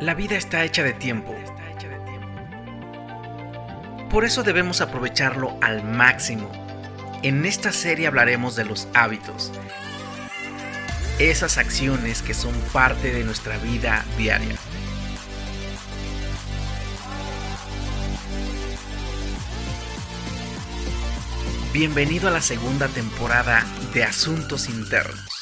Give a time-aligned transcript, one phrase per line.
[0.00, 1.34] La vida está hecha de tiempo.
[4.10, 6.52] Por eso debemos aprovecharlo al máximo.
[7.22, 9.52] En esta serie hablaremos de los hábitos,
[11.18, 14.56] esas acciones que son parte de nuestra vida diaria.
[21.72, 25.35] Bienvenido a la segunda temporada de Asuntos Internos.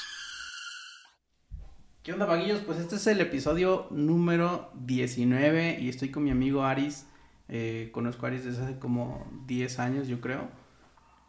[2.05, 2.61] ¿Qué onda, vaguillos?
[2.61, 7.07] Pues este es el episodio número 19 y estoy con mi amigo Aris.
[7.49, 10.51] Eh, conozco a Aris desde hace como 10 años, yo creo.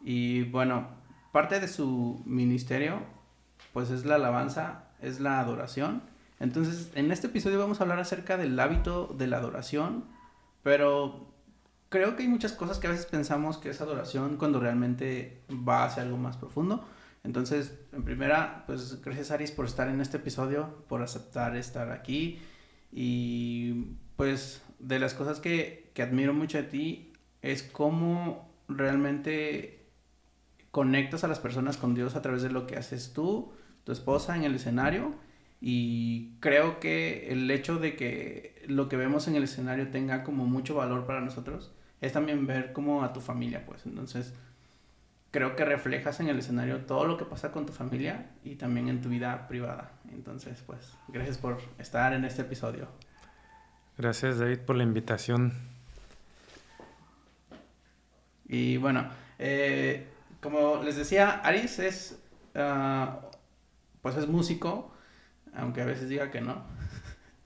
[0.02, 0.86] Y bueno,
[1.32, 3.00] parte de su ministerio,
[3.72, 6.02] pues es la alabanza, es la adoración.
[6.40, 10.04] Entonces, en este episodio vamos a hablar acerca del hábito de la adoración,
[10.62, 11.26] pero
[11.88, 15.84] creo que hay muchas cosas que a veces pensamos que es adoración cuando realmente va
[15.84, 16.84] hacia algo más profundo.
[17.26, 22.38] Entonces, en primera, pues gracias Aris por estar en este episodio, por aceptar estar aquí.
[22.92, 29.88] Y pues de las cosas que, que admiro mucho de ti es cómo realmente
[30.70, 34.36] conectas a las personas con Dios a través de lo que haces tú, tu esposa
[34.36, 35.12] en el escenario.
[35.60, 40.46] Y creo que el hecho de que lo que vemos en el escenario tenga como
[40.46, 43.84] mucho valor para nosotros es también ver como a tu familia, pues.
[43.84, 44.32] Entonces
[45.30, 48.88] creo que reflejas en el escenario todo lo que pasa con tu familia y también
[48.88, 49.92] en tu vida privada.
[50.12, 52.88] Entonces, pues, gracias por estar en este episodio.
[53.98, 55.52] Gracias, David, por la invitación.
[58.48, 60.06] Y bueno, eh,
[60.40, 62.18] como les decía, Aris es,
[62.54, 63.06] uh,
[64.02, 64.92] pues es músico,
[65.54, 66.62] aunque a veces diga que no.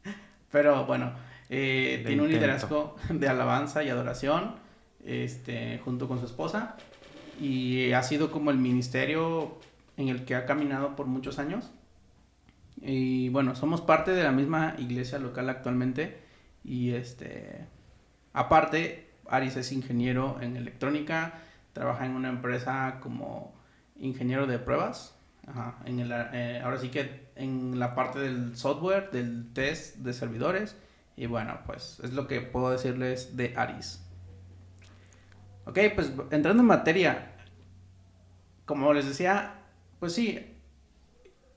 [0.52, 1.12] Pero bueno,
[1.48, 4.56] eh, tiene un liderazgo de alabanza y adoración,
[5.04, 6.76] este, junto con su esposa
[7.40, 9.58] y ha sido como el ministerio
[9.96, 11.70] en el que ha caminado por muchos años.
[12.80, 16.18] Y bueno, somos parte de la misma iglesia local actualmente
[16.64, 17.66] y este
[18.32, 21.34] aparte Aris es ingeniero en electrónica,
[21.72, 23.54] trabaja en una empresa como
[23.96, 25.16] ingeniero de pruebas.
[25.84, 30.76] en eh, ahora sí que en la parte del software, del test de servidores.
[31.16, 34.02] Y bueno, pues es lo que puedo decirles de Aris.
[35.66, 37.29] Ok, pues entrando en materia,
[38.70, 39.54] como les decía,
[39.98, 40.38] pues sí,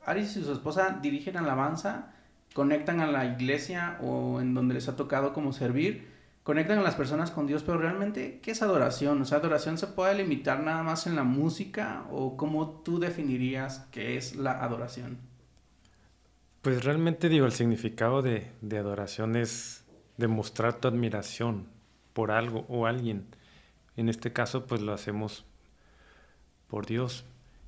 [0.03, 2.11] Aris y su esposa dirigen alabanza,
[2.55, 6.07] conectan a la iglesia o en donde les ha tocado como servir,
[6.41, 9.21] conectan a las personas con Dios, pero realmente, ¿qué es adoración?
[9.21, 13.87] O sea, adoración se puede limitar nada más en la música o cómo tú definirías
[13.91, 15.19] qué es la adoración?
[16.63, 19.85] Pues realmente digo, el significado de, de adoración es
[20.17, 21.67] demostrar tu admiración
[22.13, 23.27] por algo o alguien.
[23.97, 25.45] En este caso, pues lo hacemos
[26.73, 27.23] por Dios.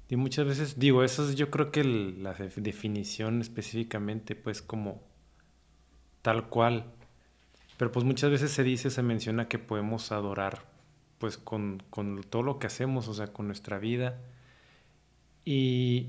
[0.09, 4.99] Y muchas veces, digo, eso es yo creo que la definición específicamente, pues como
[6.23, 6.85] tal cual.
[7.77, 10.65] Pero pues muchas veces se dice, se menciona que podemos adorar
[11.19, 14.17] pues con, con todo lo que hacemos, o sea, con nuestra vida.
[15.43, 16.07] Y,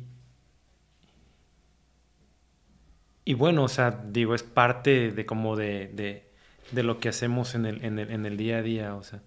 [3.27, 6.33] y bueno, o sea, digo, es parte de como de, de,
[6.73, 9.21] de lo que hacemos en el, en, el, en el día a día, o sea,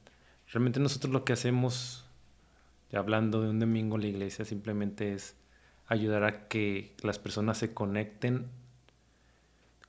[0.52, 2.09] realmente nosotros lo que hacemos,
[2.98, 5.36] hablando de un domingo la iglesia, simplemente es
[5.88, 8.48] ayudar a que las personas se conecten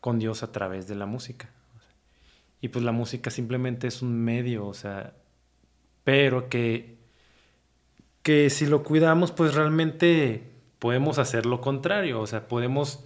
[0.00, 1.50] con Dios a través de la música.
[2.60, 5.14] Y pues la música simplemente es un medio, o sea,
[6.04, 6.98] pero que,
[8.22, 13.04] que si lo cuidamos, pues realmente podemos hacer lo contrario, o sea, podemos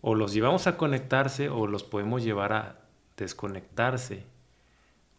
[0.00, 2.80] o los llevamos a conectarse o los podemos llevar a
[3.16, 4.24] desconectarse.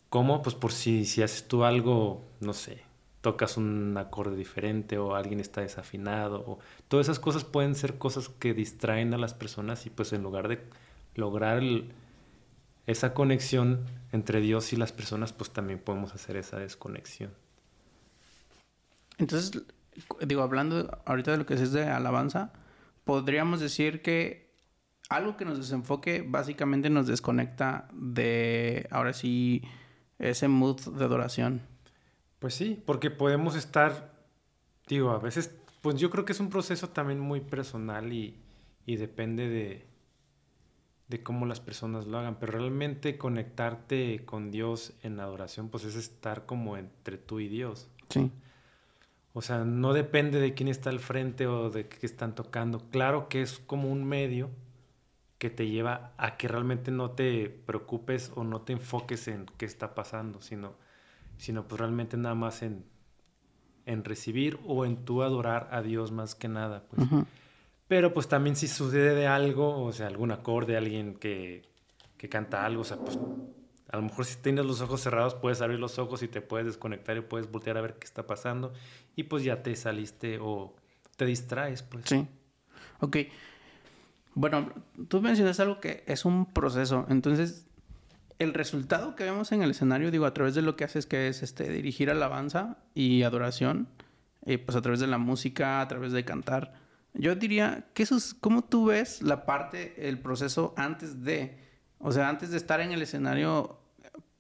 [0.09, 0.41] ¿Cómo?
[0.41, 2.86] Pues por si, si haces tú algo, no sé,
[3.21, 6.43] tocas un acorde diferente o alguien está desafinado.
[6.47, 10.23] O, todas esas cosas pueden ser cosas que distraen a las personas y pues en
[10.23, 10.61] lugar de
[11.15, 11.61] lograr
[12.85, 17.31] esa conexión entre Dios y las personas, pues también podemos hacer esa desconexión.
[19.17, 19.63] Entonces,
[20.25, 22.53] digo, hablando ahorita de lo que es de alabanza,
[23.03, 24.53] podríamos decir que
[25.09, 29.63] algo que nos desenfoque básicamente nos desconecta de, ahora sí,
[30.19, 31.61] ese mood de adoración.
[32.39, 34.13] Pues sí, porque podemos estar,
[34.87, 38.37] digo, a veces, pues yo creo que es un proceso también muy personal y,
[38.85, 39.85] y depende de,
[41.07, 45.95] de cómo las personas lo hagan, pero realmente conectarte con Dios en adoración, pues es
[45.95, 47.89] estar como entre tú y Dios.
[48.09, 48.31] Sí.
[49.33, 52.89] O sea, no depende de quién está al frente o de qué están tocando.
[52.89, 54.49] Claro que es como un medio,
[55.37, 59.65] que te lleva a que realmente no te preocupes o no te enfoques en qué
[59.65, 60.73] está pasando, sino,
[61.37, 62.85] sino pues realmente nada más en,
[63.85, 66.83] en recibir o en tú adorar a Dios más que nada.
[66.89, 67.07] Pues.
[67.87, 71.63] Pero pues también si sucede algo, o sea, algún acorde, alguien que
[72.17, 73.17] que canta algo, o sea, pues
[73.89, 76.65] a lo mejor si tienes los ojos cerrados puedes abrir los ojos y te puedes
[76.65, 78.73] desconectar y puedes voltear a ver qué está pasando
[79.15, 80.75] y pues ya te saliste o
[81.15, 82.05] te distraes, pues.
[82.05, 82.27] Sí.
[82.99, 83.17] Ok.
[84.33, 84.71] Bueno,
[85.07, 87.67] tú mencionas algo que es un proceso, entonces
[88.39, 91.27] el resultado que vemos en el escenario, digo, a través de lo que haces, que
[91.27, 93.87] es este, dirigir alabanza y adoración,
[94.45, 96.73] eh, pues a través de la música, a través de cantar,
[97.13, 98.05] yo diría que
[98.39, 101.57] ¿cómo tú ves la parte, el proceso antes de,
[101.99, 103.79] o sea, antes de estar en el escenario,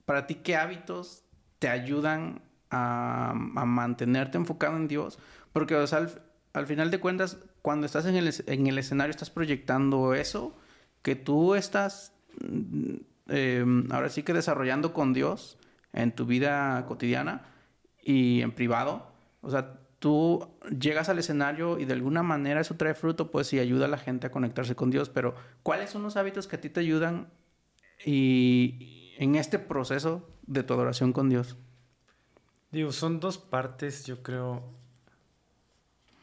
[0.05, 1.23] para ti, ¿qué hábitos
[1.59, 5.17] te ayudan a, mantenerte enfocado en Dios?
[5.53, 6.07] Porque, sea,
[6.53, 10.55] al, final de cuentas, cuando estás en el, en el escenario, estás proyectando eso,
[11.01, 12.13] que tú estás
[13.29, 15.57] Em, ahora sí que desarrollando con Dios
[15.93, 17.45] en tu vida cotidiana
[18.01, 19.11] y en privado.
[19.41, 23.59] O sea, tú llegas al escenario y de alguna manera eso trae fruto, pues y
[23.59, 25.09] ayuda a la gente a conectarse con Dios.
[25.09, 27.29] Pero, ¿cuáles son los hábitos que a ti te ayudan
[28.05, 31.57] y en este proceso de tu adoración con Dios?
[32.71, 34.63] Digo, son dos partes, yo creo,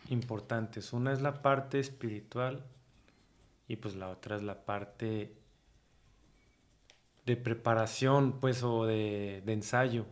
[0.08, 0.92] importantes.
[0.92, 2.64] Una es la parte espiritual
[3.66, 5.43] y pues la otra es la parte
[7.26, 10.06] de preparación, pues, o de, ensayo.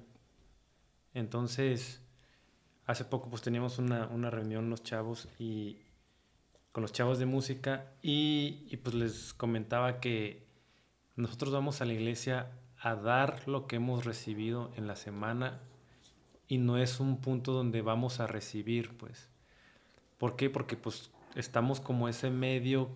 [1.15, 2.01] Entonces,
[2.87, 5.79] hace poco pues teníamos una, reunión los chavos y
[6.73, 10.47] con los chavos de música y, y, pues les comentaba que
[11.17, 12.51] nosotros vamos a la iglesia
[12.81, 15.61] a dar lo que hemos recibido en la semana
[16.49, 19.29] y no es un punto donde vamos a recibir, pues.
[20.19, 20.51] ¿Por qué?
[20.51, 22.91] Porque pues estamos como ese medio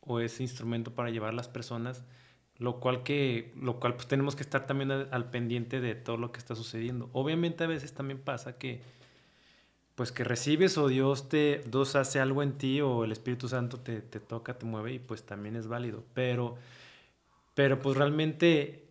[0.00, 2.04] o ese instrumento para llevar a las personas
[2.58, 6.32] lo cual que lo cual pues tenemos que estar también al, pendiente de todo lo
[6.32, 7.10] que está sucediendo.
[7.12, 8.80] Obviamente a veces también pasa que
[9.94, 13.78] pues que recibes o Dios te Dios hace algo en ti o el Espíritu Santo
[13.78, 16.02] te, te toca te mueve y pues también es válido.
[16.14, 16.56] Pero
[17.54, 18.84] pero pues realmente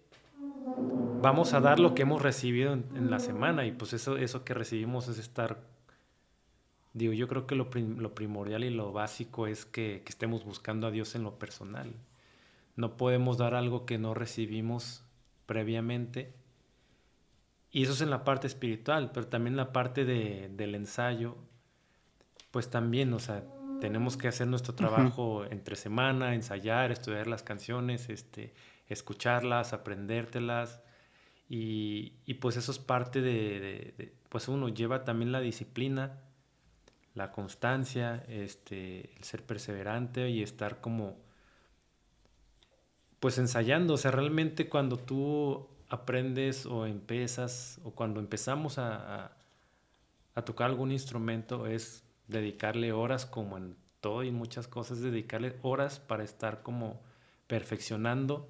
[1.22, 4.54] vamos a dar lo que hemos recibido en, la semana y pues eso eso que
[4.54, 5.60] recibimos es estar
[6.94, 10.88] digo yo creo que lo, lo primordial y lo básico es que, que estemos buscando
[10.88, 11.94] a Dios en lo personal
[12.76, 15.04] no podemos dar algo que no recibimos
[15.46, 16.34] previamente.
[17.72, 21.38] Y eso es en la parte espiritual, pero también en la parte de, del ensayo,
[22.52, 23.44] pues también, o sea,
[23.82, 28.54] tenemos que hacer nuestro trabajo entre semana, ensayar, estudiar las canciones, este,
[28.88, 30.82] escucharlas, aprendértelas.
[31.50, 36.22] Y, y pues eso es parte de, de, pues uno lleva también la disciplina,
[37.14, 41.25] la constancia, este, el ser perseverante y estar como
[43.20, 49.32] pues ensayando, o sea, realmente cuando tú aprendes o empiezas o cuando empezamos a,
[50.46, 56.24] tocar algún instrumento es dedicarle horas como en todo y muchas cosas, dedicarle horas para
[56.24, 57.02] estar como
[57.48, 58.50] perfeccionando.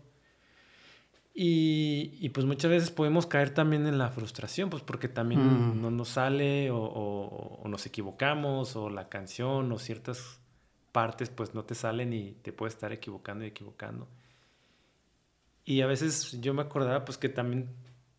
[1.38, 5.82] Y, pues muchas veces podemos caer también en la frustración, pues porque también mm.
[5.82, 10.40] no nos sale o, o, nos equivocamos o la canción o ciertas
[10.94, 14.08] partes pues no te salen y te puedes estar equivocando y equivocando.
[15.66, 17.70] Y a veces yo me acordaba pues que también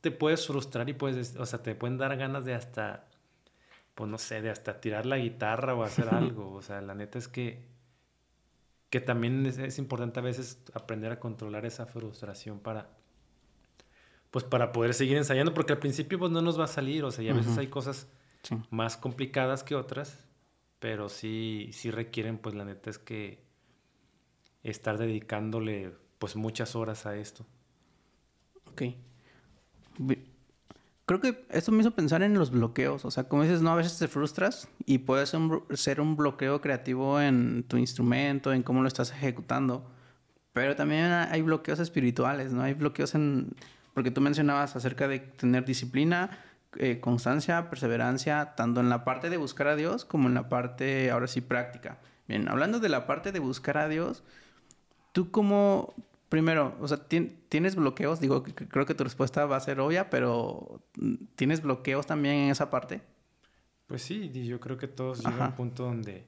[0.00, 3.06] te puedes frustrar y puedes, o sea, te pueden dar ganas de hasta,
[3.94, 6.52] pues no sé, de hasta tirar la guitarra o hacer algo.
[6.52, 7.64] O sea, la neta es que,
[8.90, 12.90] que también es, importante a veces aprender a controlar esa frustración para,
[14.32, 17.12] pues para poder seguir ensayando, porque al principio pues no nos va a salir, o
[17.12, 18.08] sea, y a veces hay cosas
[18.70, 20.24] más complicadas que otras,
[20.80, 23.44] pero sí, sí requieren, pues la neta es que
[24.62, 27.44] estar dedicándole pues muchas horas a esto.
[28.70, 28.82] Ok.
[31.06, 33.04] Creo que esto me hizo pensar en los bloqueos.
[33.04, 37.20] O sea, como dices, no, a veces te frustras y puede ser un, bloqueo creativo
[37.20, 39.88] en tu instrumento, en cómo lo estás ejecutando.
[40.52, 42.62] Pero también hay bloqueos espirituales, ¿no?
[42.62, 43.54] Hay bloqueos en...
[43.94, 46.38] Porque tú mencionabas acerca de tener disciplina,
[46.76, 51.10] eh, constancia, perseverancia, tanto en la parte de buscar a Dios como en la parte,
[51.10, 51.98] ahora sí, práctica.
[52.26, 54.24] Bien, hablando de la parte de buscar a Dios,
[55.16, 55.94] ¿Tú cómo,
[56.28, 58.20] primero, o sea, tienes bloqueos?
[58.20, 60.82] Digo, creo que tu respuesta va a ser obvia, pero
[61.36, 63.00] ¿tienes bloqueos también en esa parte?
[63.86, 66.26] Pues sí, yo creo que todos llegan a un punto donde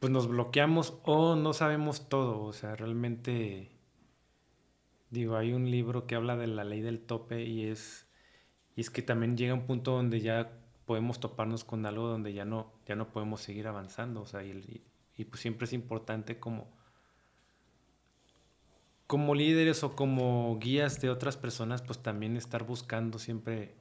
[0.00, 3.70] pues nos bloqueamos o no sabemos todo, o sea, realmente
[5.10, 8.08] digo, hay un libro que habla de la ley del tope y es
[8.74, 12.44] y es que también llega un punto donde ya podemos toparnos con algo donde ya
[12.44, 14.82] no ya no podemos seguir avanzando, o sea, y,
[15.16, 16.76] y pues siempre es importante como
[19.08, 23.74] como líderes o como guías de otras personas, pues también estar buscando siempre,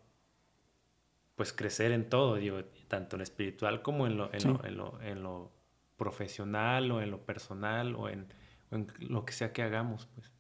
[1.36, 5.22] pues crecer en todo, digo, tanto en lo espiritual como en lo, en, lo, en,
[5.22, 5.52] lo,
[5.98, 8.34] profesional o en lo personal o en,
[8.72, 10.32] en lo que sea que hagamos, pues.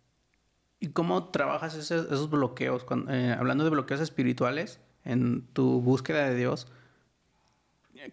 [0.79, 2.85] ¿Y cómo trabajas esos, bloqueos?
[3.09, 6.71] Eh, hablando de bloqueos espirituales en tu búsqueda de Dios,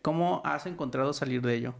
[0.02, 1.75] ¿cómo has encontrado salir de ello?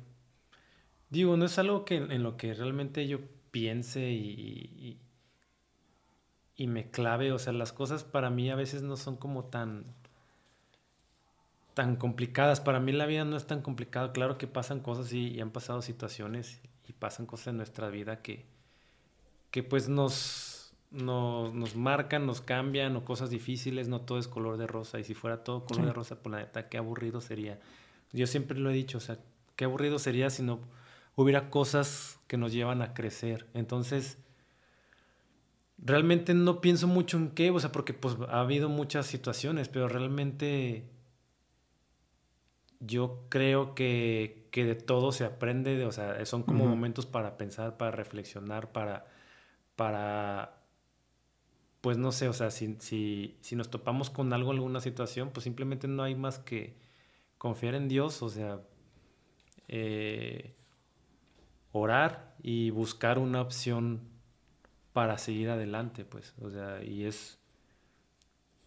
[1.11, 3.19] Digo, no es algo que en lo que realmente yo
[3.55, 4.99] piense y,
[6.57, 7.31] y, me clave.
[7.31, 9.85] O sea, las cosas para mí a veces no son como tan
[11.75, 12.61] tan complicadas.
[12.61, 14.13] Para mí la vida no es tan complicada.
[14.13, 18.23] Claro que pasan cosas y, y han pasado situaciones y pasan cosas en nuestra vida
[18.23, 18.45] que,
[19.53, 20.55] que pues nos
[20.91, 24.99] nos, marcan, nos cambian o cosas difíciles, no todo es color de rosa.
[24.99, 27.61] Y si fuera todo color de rosa, pues la neta, qué aburrido sería.
[28.13, 29.19] Yo siempre lo he dicho, o sea,
[29.57, 30.61] qué aburrido sería si no
[31.17, 33.47] hubiera cosas que nos llevan a crecer.
[33.55, 34.19] Entonces,
[35.79, 39.89] realmente no pienso mucho en qué, o sea, porque pues ha habido muchas situaciones, pero
[39.89, 40.85] realmente
[42.81, 47.37] yo creo que, que de todo se aprende, de, o sea, son como momentos para
[47.37, 49.07] pensar, para reflexionar, para,
[49.77, 50.65] para
[51.85, 55.87] pues no sé, o sea, si, si, nos topamos con algo, alguna situación, pues simplemente
[55.87, 56.79] no hay más que
[57.37, 58.63] confiar en Dios, o sea,
[59.69, 60.55] eh,
[61.75, 64.01] orar y buscar una opción
[64.93, 67.39] para seguir adelante, pues, o sea, y es,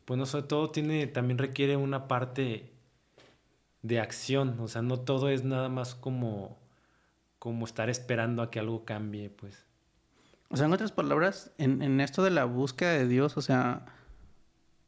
[0.04, 2.74] pues no sé, todo tiene, también requiere una parte
[3.82, 6.60] de acción, o sea, no todo es nada más como,
[7.40, 9.66] como estar esperando a que algo cambie, pues.
[10.50, 13.86] O sea, en otras palabras, en, esto de la búsqueda de Dios, o sea,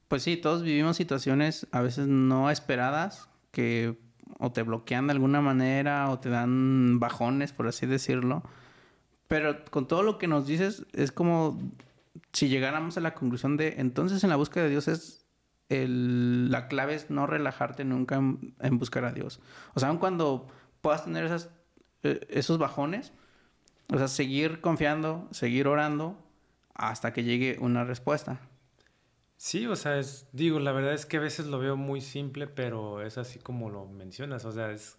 [0.09, 3.97] pues sí, todos vivimos situaciones a veces no esperadas que
[4.37, 8.43] o te bloquean de alguna manera o te dan bajones, por así decirlo.
[9.27, 11.59] Pero con todo lo que nos dices, es como
[12.33, 15.25] si llegáramos a la conclusión de entonces en la búsqueda de Dios es
[15.69, 19.39] el, la clave es no relajarte nunca en, buscar a Dios.
[19.75, 20.47] O sea, aun cuando
[20.81, 21.31] puedas tener
[22.03, 23.13] eh, esos bajones,
[23.93, 26.17] o sea, seguir confiando, seguir orando
[26.73, 28.39] hasta que llegue una respuesta.
[29.39, 32.45] Sí, o sea, es, digo, la verdad es que a veces lo veo muy simple,
[32.45, 34.97] pero es así como lo mencionas, o sea, es...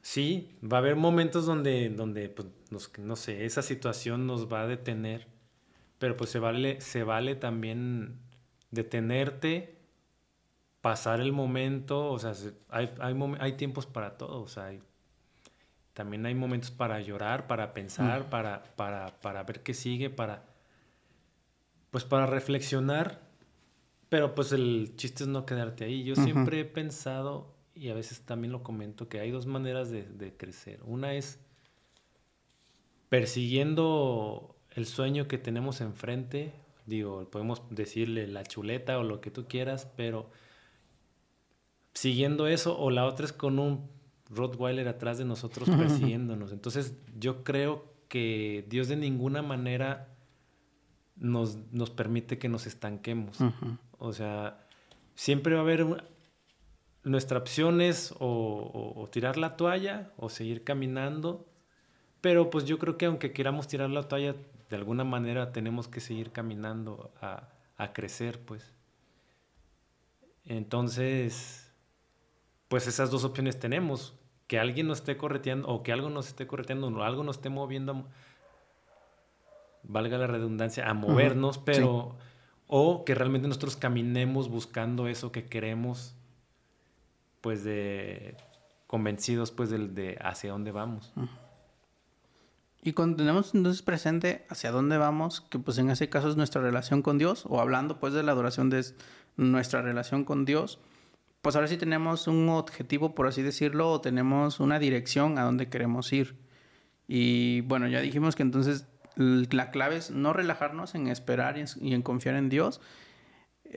[0.00, 2.48] Sí, va a haber momentos donde, donde pues,
[2.98, 5.28] no sé, esa situación nos va a detener,
[5.98, 8.18] pero pues se vale, se vale también
[8.70, 9.76] detenerte,
[10.80, 12.32] pasar el momento, o sea,
[12.70, 14.80] hay, hay, hay tiempos para todo, o sea, hay
[15.92, 18.30] también hay momentos para llorar, para pensar, mm.
[18.30, 20.44] para, para, para, ver qué sigue, para,
[21.92, 23.20] pues para reflexionar.
[24.08, 26.02] Pero pues el chiste es no quedarte ahí.
[26.02, 30.02] Yo siempre he pensado, y a veces también lo comento, que hay dos maneras de,
[30.02, 30.80] de crecer.
[30.84, 31.38] Una es
[33.08, 36.52] persiguiendo el sueño que tenemos enfrente.
[36.86, 40.30] Digo, podemos decirle la chuleta o lo que tú quieras, pero
[41.94, 43.88] siguiendo eso, o la otra es con un
[44.30, 46.52] Rottweiler atrás de nosotros persiguiéndonos.
[46.52, 50.11] Entonces yo creo que Dios de ninguna manera
[51.22, 53.38] nos, nos permite que nos estanquemos.
[53.98, 54.66] O sea,
[55.14, 56.04] siempre va a haber
[57.04, 61.48] nuestra opción es o, tirar la toalla o seguir caminando.
[62.20, 64.36] Pero pues yo creo que aunque queramos tirar la toalla,
[64.68, 68.72] de alguna manera tenemos que seguir caminando a, a crecer, pues.
[70.44, 71.72] Entonces,
[72.68, 74.14] pues esas dos opciones tenemos
[74.46, 77.48] que alguien nos esté correteando o que algo nos esté correteando o algo nos esté
[77.48, 78.06] moviendo,
[79.82, 82.16] valga la redundancia, a movernos, pero...
[82.74, 86.14] O que realmente nosotros caminemos buscando eso que queremos,
[87.42, 88.34] pues de
[88.86, 91.12] convencidos pues de, de hacia dónde vamos.
[92.82, 96.62] Y cuando tenemos entonces presente hacia dónde vamos, que pues en ese caso es nuestra
[96.62, 98.84] relación con Dios, o hablando pues de la adoración de
[99.36, 100.78] nuestra relación con Dios,
[101.42, 105.68] pues ahora sí tenemos un objetivo, por así decirlo, o tenemos una dirección a donde
[105.68, 106.36] queremos ir.
[107.06, 112.02] Y bueno, ya dijimos que entonces la clave es no relajarnos en esperar y en
[112.02, 112.80] confiar en Dios.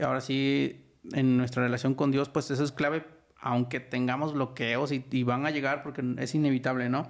[0.01, 3.05] Ahora sí, en nuestra relación con Dios, pues eso es clave,
[3.39, 7.07] aunque tengamos bloqueos y, van a llegar porque es inevitable, ¿no?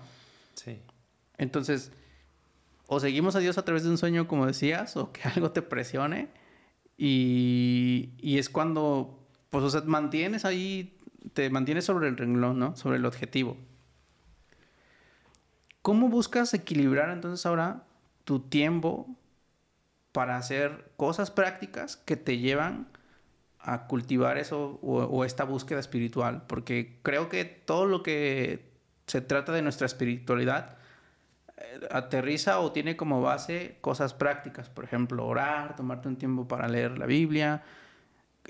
[0.55, 0.81] Sí.
[1.37, 1.91] Entonces,
[2.87, 5.61] o seguimos a Dios a través de un sueño, como decías, o que algo te
[5.61, 6.29] presione.
[6.97, 10.97] Y, y es cuando pues, o sea, mantienes ahí,
[11.33, 12.75] te mantienes sobre el renglón, ¿no?
[12.75, 13.55] Sobre el objetivo.
[15.81, 17.85] ¿Cómo buscas equilibrar entonces ahora
[18.25, 19.07] tu tiempo
[20.11, 22.87] para hacer cosas prácticas que te llevan
[23.59, 26.43] a cultivar eso o, esta búsqueda espiritual?
[26.47, 28.71] Porque creo que todo lo que
[29.07, 30.77] se trata de nuestra espiritualidad
[31.57, 36.67] eh, aterriza o tiene como base cosas prácticas, por ejemplo, orar, tomarte un tiempo para
[36.67, 37.63] leer la Biblia,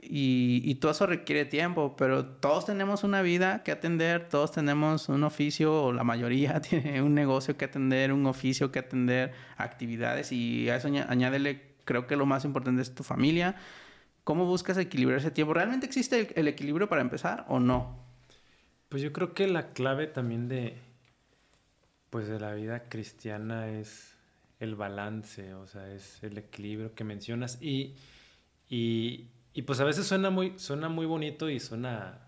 [0.02, 5.10] y, y, todo eso requiere tiempo, pero todos tenemos una vida que atender, todos tenemos
[5.10, 10.32] un oficio, o la mayoría tiene un negocio que atender, un oficio que atender, actividades,
[10.32, 13.56] y a eso añádele, creo que lo más importante es tu familia.
[14.24, 15.54] ¿Cómo buscas equilibrar ese tiempo?
[15.54, 18.00] ¿Realmente existe el, el equilibrio para empezar o no?
[18.90, 20.78] Pues yo creo que la clave también de,
[22.10, 24.16] pues de la vida cristiana es
[24.60, 27.96] el balance, o sea, es el equilibrio que mencionas y,
[28.70, 32.19] y, y pues a veces suena muy, suena muy bonito y suena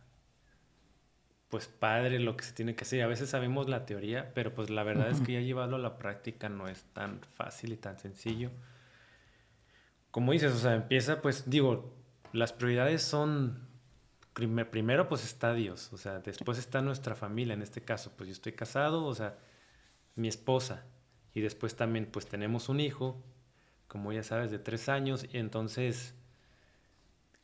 [1.50, 3.04] pues padre lo que se tiene que hacer.
[3.04, 5.98] A veces sabemos la teoría, pero pues la verdad es que ya llevarlo a la
[5.98, 8.50] práctica no es tan fácil y tan sencillo.
[10.10, 11.94] Como dices, o sea, empieza pues, digo,
[12.32, 13.68] las prioridades son,
[14.34, 18.34] primero pues está Dios, o sea, después está nuestra familia, en este caso, pues yo
[18.34, 19.38] estoy casado, o sea,
[20.16, 20.86] mi esposa,
[21.34, 23.22] y después también pues tenemos un hijo,
[23.90, 25.26] como ya sabes, de tres años.
[25.34, 26.17] Y entonces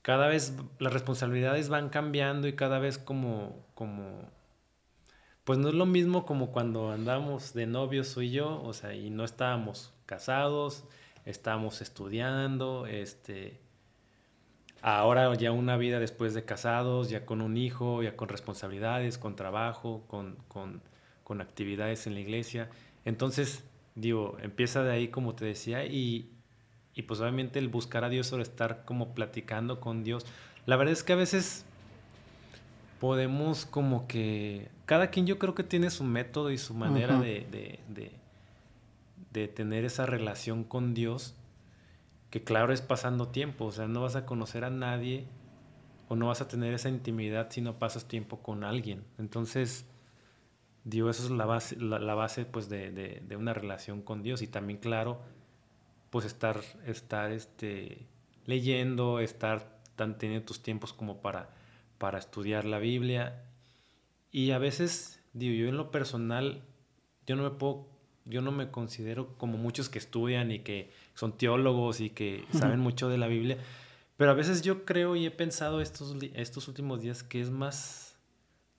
[0.04, 4.30] cada vez las responsabilidades van cambiando y cada vez como, como,
[5.46, 8.94] pues no es lo mismo como cuando andamos de novios tú y yo, o sea,
[8.94, 10.84] y no estábamos casados,
[11.26, 13.62] estábamos estudiando, este,
[14.82, 19.38] ahora ya una vida después de casados, ya con un hijo, ya con responsabilidades, con
[19.38, 20.82] trabajo, con, con,
[21.24, 22.70] con actividades en la iglesia.
[23.06, 23.64] Entonces,
[23.96, 26.33] digo, empieza de ahí, como te decía, y,
[26.96, 30.26] y pues obviamente el buscar a Dios o estar como platicando con Dios.
[30.66, 31.66] La verdad es que a veces
[33.00, 37.48] podemos como que, cada quien yo creo que tiene su método y su manera de,
[37.52, 38.12] de, de,
[39.34, 41.36] de tener esa relación con Dios,
[42.30, 45.26] que claro es pasando tiempo, o sea, no vas a conocer a nadie
[46.08, 49.04] o no vas a tener esa intimidad si no pasas tiempo con alguien.
[49.18, 49.86] Entonces,
[50.84, 54.48] Dios eso es la base, la, base pues de, de, una relación con Dios y
[54.48, 55.22] también claro
[56.14, 58.06] pues estar, estar este,
[58.46, 61.50] leyendo, estar tan, teniendo tus tiempos como para,
[61.98, 63.42] para estudiar la Biblia.
[64.32, 66.62] Y a veces digo yo en lo personal
[67.26, 67.88] yo no me puedo
[68.26, 72.80] yo no me considero como muchos que estudian y que son teólogos y que saben
[72.80, 73.58] mucho de la Biblia
[74.16, 78.20] pero a veces yo creo y he pensado estos, estos últimos días que es más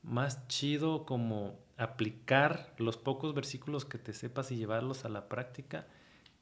[0.03, 5.89] más chido como aplicar los pocos versículos que te sepas y llevarlos a la práctica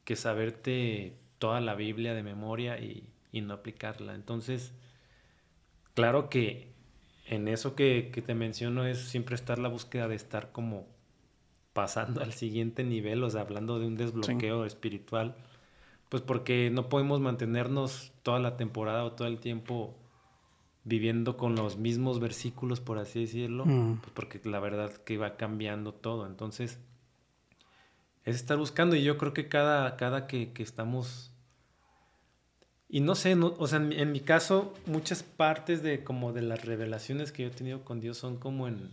[0.04, 4.14] que saberte toda la Biblia de memoria y, no aplicarla.
[4.14, 4.72] Entonces,
[5.94, 6.70] claro que
[7.26, 10.86] en eso que, te menciono es siempre estar la búsqueda de estar como
[11.72, 15.34] pasando al siguiente nivel, o sea, hablando de un desbloqueo espiritual,
[16.08, 19.96] pues porque no podemos mantenernos toda la temporada o todo el tiempo
[20.84, 24.00] viviendo con los mismos versículos, por así decirlo, mm.
[24.00, 26.26] pues porque la verdad que va cambiando todo.
[26.26, 26.80] Entonces,
[28.24, 31.32] es estar buscando y yo creo que cada, cada que, estamos...
[32.88, 36.64] Y no sé, no, o sea, en mi, caso, muchas partes de como de las
[36.64, 38.90] revelaciones que yo he tenido con Dios son como en,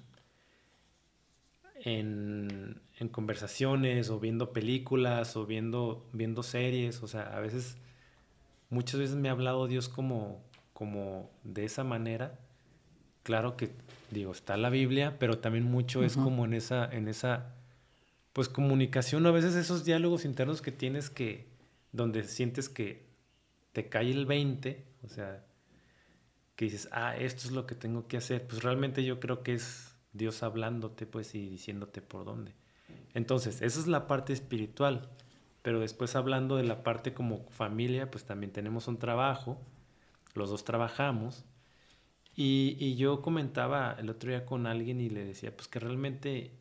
[1.84, 7.04] en, en conversaciones o viendo películas o viendo, viendo series.
[7.04, 7.76] O sea, a veces,
[8.70, 12.39] muchas veces me ha hablado Dios como, como de esa manera,
[13.24, 13.70] claro que
[14.12, 17.54] digo, está la Biblia, pero también mucho es como en esa, en esa,
[18.39, 21.49] pues comunicación, a veces esos diálogos internos que tienes que,
[21.91, 23.06] donde sientes que
[23.73, 25.43] te cae el 20, o sea,
[26.56, 29.56] que dices, ah, esto es lo que tengo que hacer, pues realmente yo creo que
[29.56, 32.54] es Dios hablándote, pues, y diciéndote por dónde.
[33.13, 35.10] Entonces, esa es la parte espiritual,
[35.62, 39.60] pero después hablando de la parte como familia, pues también tenemos un trabajo,
[40.34, 41.43] los dos trabajamos.
[42.38, 46.54] Y, yo comentaba el otro día con alguien y le decía, pues que realmente,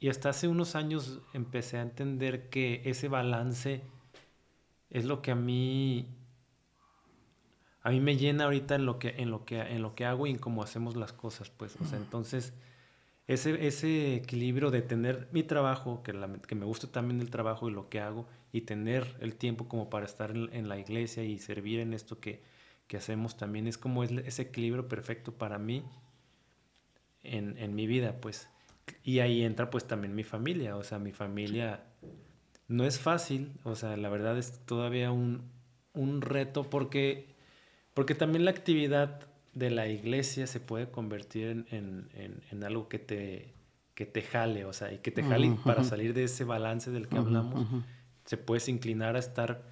[0.00, 3.82] y hasta hace unos años empecé a entender que ese balance
[4.90, 6.08] es lo que a mí,
[7.82, 10.26] a mí me llena ahorita en lo que, en lo que, en lo que hago
[10.26, 12.52] y en cómo hacemos las cosas, pues, o sea, entonces,
[13.28, 16.12] ese, ese equilibrio de tener mi trabajo, que,
[16.48, 19.90] que me gusta también el trabajo y lo que hago, y tener el tiempo como
[19.90, 22.42] para estar en la iglesia y servir en esto que,
[22.90, 25.84] que hacemos también es como ese equilibrio perfecto para mí
[27.22, 28.49] en, mi vida, pues.
[29.02, 31.84] Y ahí entra pues también mi familia, o sea, mi familia
[32.68, 35.50] no es fácil, o sea, la verdad es todavía un,
[36.20, 37.34] reto porque,
[37.94, 43.52] porque también la actividad de la iglesia se puede convertir en, algo que te,
[43.94, 47.08] que te jale, o sea, y que te jale para salir de ese balance del
[47.08, 47.66] que hablamos,
[48.24, 49.64] se puedes inclinar a estar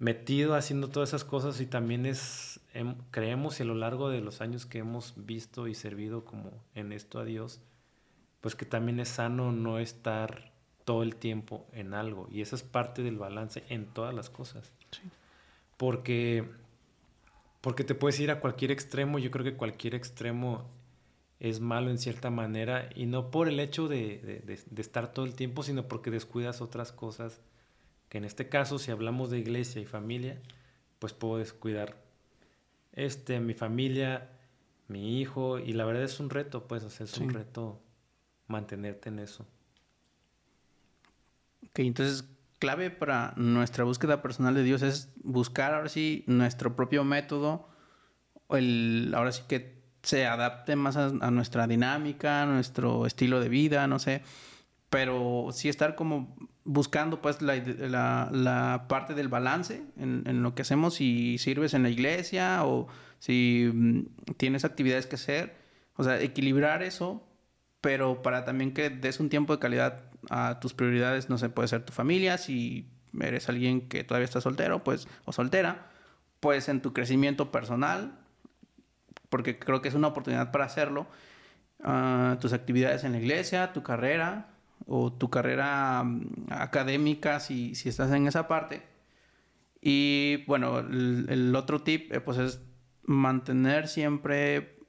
[0.00, 4.22] metido haciendo todas esas cosas y también es, em, creemos y a lo largo de
[4.22, 7.60] los años que hemos visto y servido como en esto a Dios,
[8.40, 10.52] pues que también es sano no estar
[10.84, 12.28] todo el tiempo en algo.
[12.30, 14.72] Y esa es parte del balance en todas las cosas.
[15.76, 16.48] Porque
[17.60, 19.18] porque te puedes ir a cualquier extremo.
[19.18, 20.66] Yo creo que cualquier extremo
[21.38, 22.88] es malo en cierta manera.
[22.94, 26.92] Y no por el hecho de, de, estar todo el tiempo, sino porque descuidas otras
[26.92, 27.40] cosas.
[28.08, 30.40] Que en este caso, si hablamos de iglesia y familia,
[30.98, 31.96] pues puedo descuidar
[32.92, 34.30] este, mi familia,
[34.88, 37.80] mi hijo, y la verdad es un reto, pues, o es un reto
[38.50, 39.46] mantenerte en eso.
[41.68, 42.24] Ok, entonces
[42.58, 47.68] clave para nuestra búsqueda personal de Dios es buscar ahora sí nuestro propio método,
[48.50, 53.98] el, ahora sí que se adapte más a, nuestra dinámica, nuestro estilo de vida, no
[53.98, 54.22] sé,
[54.88, 57.56] pero sí estar como buscando pues la,
[58.32, 62.88] la, parte del balance en, en, lo que hacemos, si sirves en la iglesia o
[63.18, 65.54] si mm, tienes actividades que hacer,
[65.96, 67.22] o sea, equilibrar eso,
[67.80, 71.68] pero para también que des un tiempo de calidad a tus prioridades, no sé, puede
[71.68, 72.88] ser tu familia, si
[73.20, 75.90] eres alguien que todavía está soltero, pues, o soltera,
[76.40, 78.18] pues en tu crecimiento personal,
[79.28, 81.06] porque creo que es una oportunidad para hacerlo,
[81.82, 84.48] ah, tus actividades en la iglesia, tu carrera,
[84.86, 88.82] o tu carrera mm, académica, si, si estás en esa parte.
[89.80, 92.60] Y bueno, el, otro tip, eh, pues es
[93.04, 94.79] mantener siempre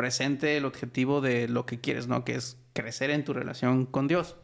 [0.00, 2.24] presente el objetivo de lo que quieres, ¿no?
[2.24, 4.34] Que es crecer en tu relación con Dios.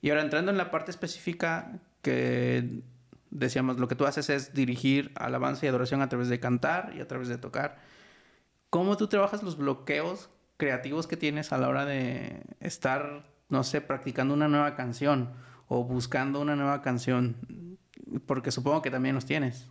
[0.00, 2.80] Y ahora entrando en la parte específica que
[3.28, 7.02] decíamos, lo que tú haces es dirigir alabanza y adoración a través de cantar y
[7.02, 7.82] a través de tocar.
[8.70, 13.82] ¿Cómo tú trabajas los bloqueos creativos que tienes a la hora de estar, no sé,
[13.82, 15.34] practicando una nueva canción
[15.66, 17.76] o buscando una nueva canción?
[18.24, 19.68] Porque supongo que también los tienes.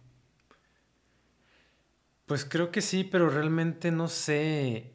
[2.27, 4.93] Pues creo que sí, pero realmente no sé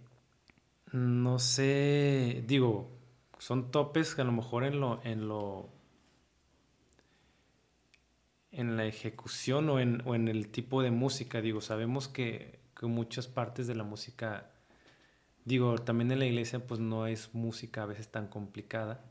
[0.92, 2.90] no sé, digo,
[3.38, 5.70] son topes que a lo mejor en lo, en lo,
[8.50, 12.86] en la ejecución o en, o en el tipo de música, digo, sabemos que, que,
[12.86, 14.50] muchas partes de la música,
[15.44, 19.04] digo, también en la iglesia pues no es música a veces tan complicada,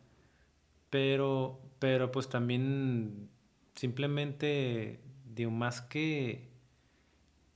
[0.92, 3.30] pero, pero pues también
[3.76, 6.52] simplemente, digo, más que,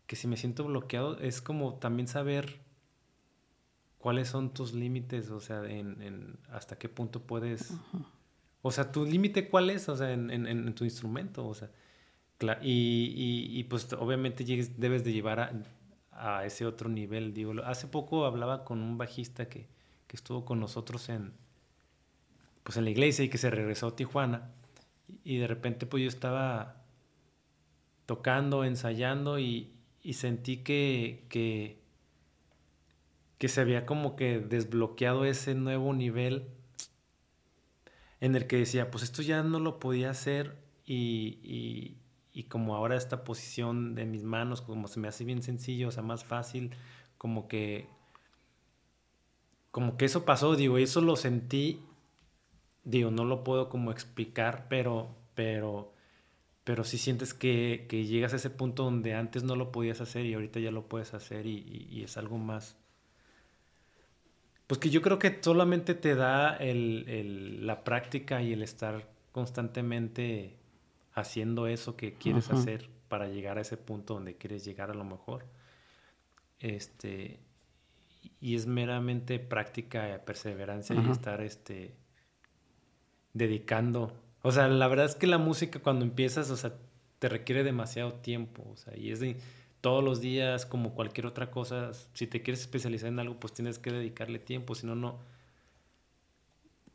[0.08, 2.65] que si me siento bloqueado, es como también saber
[4.06, 7.74] cuáles son tus límites, o sea, en, hasta qué punto puedes...
[8.62, 11.72] O sea, tu límite cuál es, o sea, en, tu instrumento, o sea,
[12.62, 14.44] y, y, pues obviamente
[14.78, 15.66] debes de llevar
[16.12, 19.68] a, ese otro nivel, digo, hace poco hablaba con un bajista que,
[20.06, 21.34] que, estuvo con nosotros en,
[22.64, 24.52] pues en la iglesia y que se regresó a Tijuana,
[25.24, 26.84] y, de repente pues yo estaba
[28.06, 31.85] tocando, ensayando y, y sentí que, que
[33.38, 36.48] que se había como que desbloqueado ese nuevo nivel
[38.22, 41.98] en el que decía, pues esto ya no lo podía hacer y,
[42.34, 45.92] y, como ahora esta posición de mis manos, como se me hace bien sencillo, o
[45.92, 46.72] sea, más fácil,
[47.18, 47.88] como que,
[49.72, 51.82] como que eso pasó, digo, eso lo sentí,
[52.84, 55.94] digo, no lo puedo como explicar, pero, pero,
[56.64, 60.26] pero sí sientes que, que llegas a ese punto donde antes no lo podías hacer
[60.26, 62.78] y ahorita ya lo puedes hacer y, y es algo más,
[64.68, 70.58] pues que yo creo que solamente te da la práctica y el estar constantemente
[71.14, 75.04] haciendo eso que quieres hacer para llegar a ese punto donde quieres llegar a lo
[75.04, 75.46] mejor.
[76.60, 77.40] Este,
[78.42, 81.96] y es meramente práctica, perseverancia y estar este,
[83.34, 84.14] dedicando.
[84.42, 86.74] O sea, la verdad es que la música cuando empiezas, o sea,
[87.20, 88.68] te requiere demasiado tiempo.
[88.72, 89.38] O sea, y es de
[89.86, 93.78] todos los días, como cualquier otra cosa, si te quieres especializar en algo, pues tienes
[93.78, 95.20] que dedicarle tiempo, si no, no,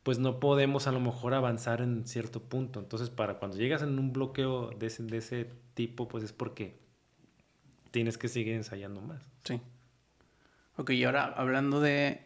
[0.03, 2.81] pues no podemos a lo mejor avanzar en cierto punto.
[2.81, 6.81] Entonces, para cuando llegas en un bloqueo de ese, de ese tipo, pues es porque
[7.93, 9.23] tienes que seguir ensayando más.
[9.45, 9.61] Sí.
[10.77, 12.25] Ok, y ahora hablando de...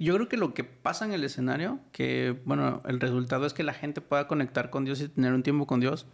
[0.00, 3.62] Yo creo que lo que pasa en el escenario, que bueno, el resultado es que
[3.62, 6.08] la gente pueda conectar con Dios y tener un tiempo con Dios,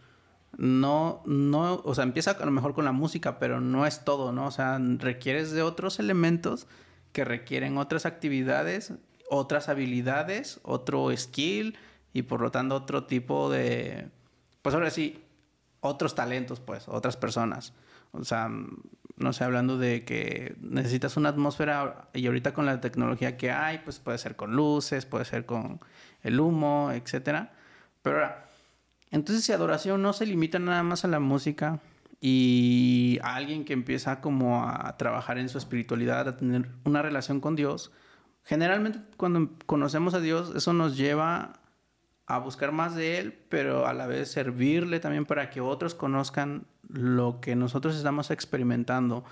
[0.57, 4.33] no, no, o sea, empieza a lo mejor con la música, pero no es todo,
[4.33, 4.47] ¿no?
[4.47, 6.67] O sea, requieres de otros elementos
[7.13, 8.95] que requieren otras actividades,
[9.31, 11.77] otras habilidades, otro skill
[12.13, 14.09] y por lo tanto otro tipo de,
[14.63, 15.23] pues ahora sí,
[15.81, 17.75] otros talentos, pues, otras personas.
[18.13, 18.51] O sea,
[19.17, 23.79] no sé, hablando de que necesitas una atmósfera y ahorita con la tecnología que hay,
[23.79, 25.81] pues puede ser con luces, puede ser con
[26.23, 27.53] el humo, etcétera.
[28.03, 28.48] Pero ahora,
[29.11, 31.81] entonces, si adoración no se limita nada más a la música
[32.21, 37.41] y a alguien que empieza como a trabajar en su espiritualidad, a tener una relación
[37.41, 37.93] con Dios,
[38.45, 41.61] generalmente cuando conocemos a Dios, eso nos lleva
[42.29, 46.67] a buscar más de Él, pero a la vez servirle también para que otros conozcan
[46.87, 49.25] lo que nosotros estamos experimentando.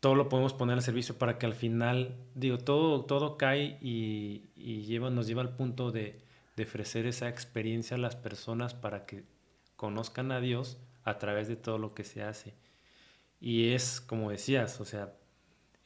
[0.00, 4.50] Todo lo podemos poner al servicio para que al final, digo, todo, todo cae y,
[4.82, 6.24] lleva, nos lleva al punto de,
[6.60, 9.24] de ofrecer esa experiencia a las personas para que
[9.76, 12.52] conozcan a Dios a través de todo lo que se hace.
[13.40, 15.14] Y es, como decías, o sea,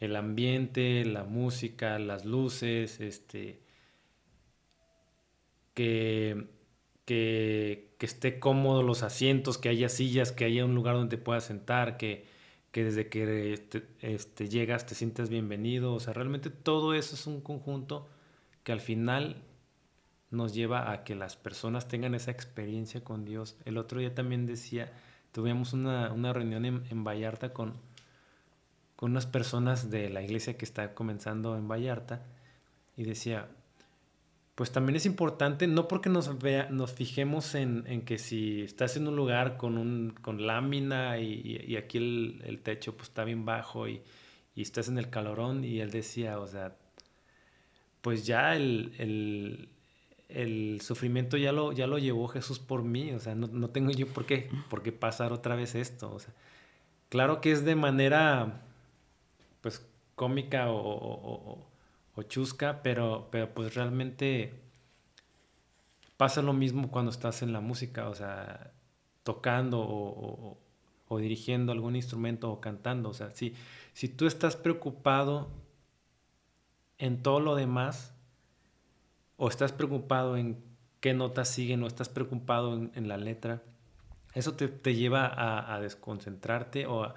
[0.01, 3.61] el ambiente, la música, las luces, este,
[5.75, 6.49] que,
[7.05, 11.45] que, esté cómodo los asientos, que haya sillas, que haya un lugar donde te puedas
[11.45, 12.27] sentar, que,
[12.73, 13.65] que desde que
[14.03, 15.95] este, llegas te sientas bienvenido.
[15.95, 18.09] O sea, realmente todo eso es un conjunto
[18.65, 19.45] que al final
[20.35, 23.57] nos lleva a que las personas tengan esa experiencia con Dios.
[23.65, 24.93] El otro día también decía,
[25.33, 27.75] tuvimos una, reunión en, en Vallarta con,
[28.97, 32.23] con unas personas de la iglesia que está comenzando en Vallarta
[32.97, 33.49] y decía,
[34.55, 39.09] pues también es importante, no porque nos, vea, nos fijemos en, que si estás en
[39.09, 44.03] un lugar con, un, con lámina y, aquí el, techo pues está bien bajo y,
[44.55, 46.77] estás en el calorón y él decía, o sea,
[48.01, 49.69] pues ya el,
[50.81, 54.27] sufrimiento ya lo, ya lo llevó Jesús por mí, o sea, no, tengo yo por
[54.27, 56.35] qué, por qué pasar otra vez esto, o sea,
[57.09, 58.63] claro que es de manera
[59.61, 61.69] pues cómica o
[62.17, 64.55] o chusca, pero, pero pues realmente
[66.17, 68.73] pasa lo mismo cuando estás en la música, o sea,
[69.23, 70.59] tocando o,
[71.19, 73.09] dirigiendo algún instrumento o cantando.
[73.09, 75.49] O sea, si tú estás preocupado
[76.99, 78.14] en todo lo demás,
[79.37, 80.63] o estás preocupado en
[81.01, 83.63] qué notas siguen, o estás preocupado en, la letra,
[84.35, 87.13] eso te, lleva a, desconcentrarte o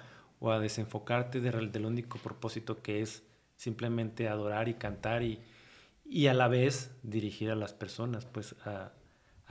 [0.50, 3.22] a, desenfocarte del único propósito que es
[3.56, 5.40] simplemente adorar y cantar y,
[6.08, 8.92] y a la vez dirigir a las personas pues a,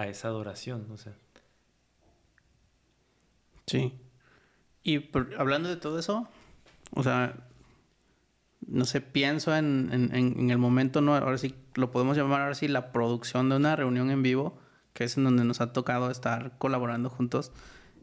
[0.05, 1.13] esa adoración, o sea.
[3.65, 3.93] Sí.
[4.83, 6.27] Y hablando de todo eso,
[6.91, 7.46] o sea,
[8.65, 12.67] no sé, pienso en, en, el momento, no, ahora sí lo podemos llamar ahora sí
[12.67, 14.59] la producción de una reunión en vivo,
[14.93, 17.51] que es en donde nos ha tocado estar colaborando juntos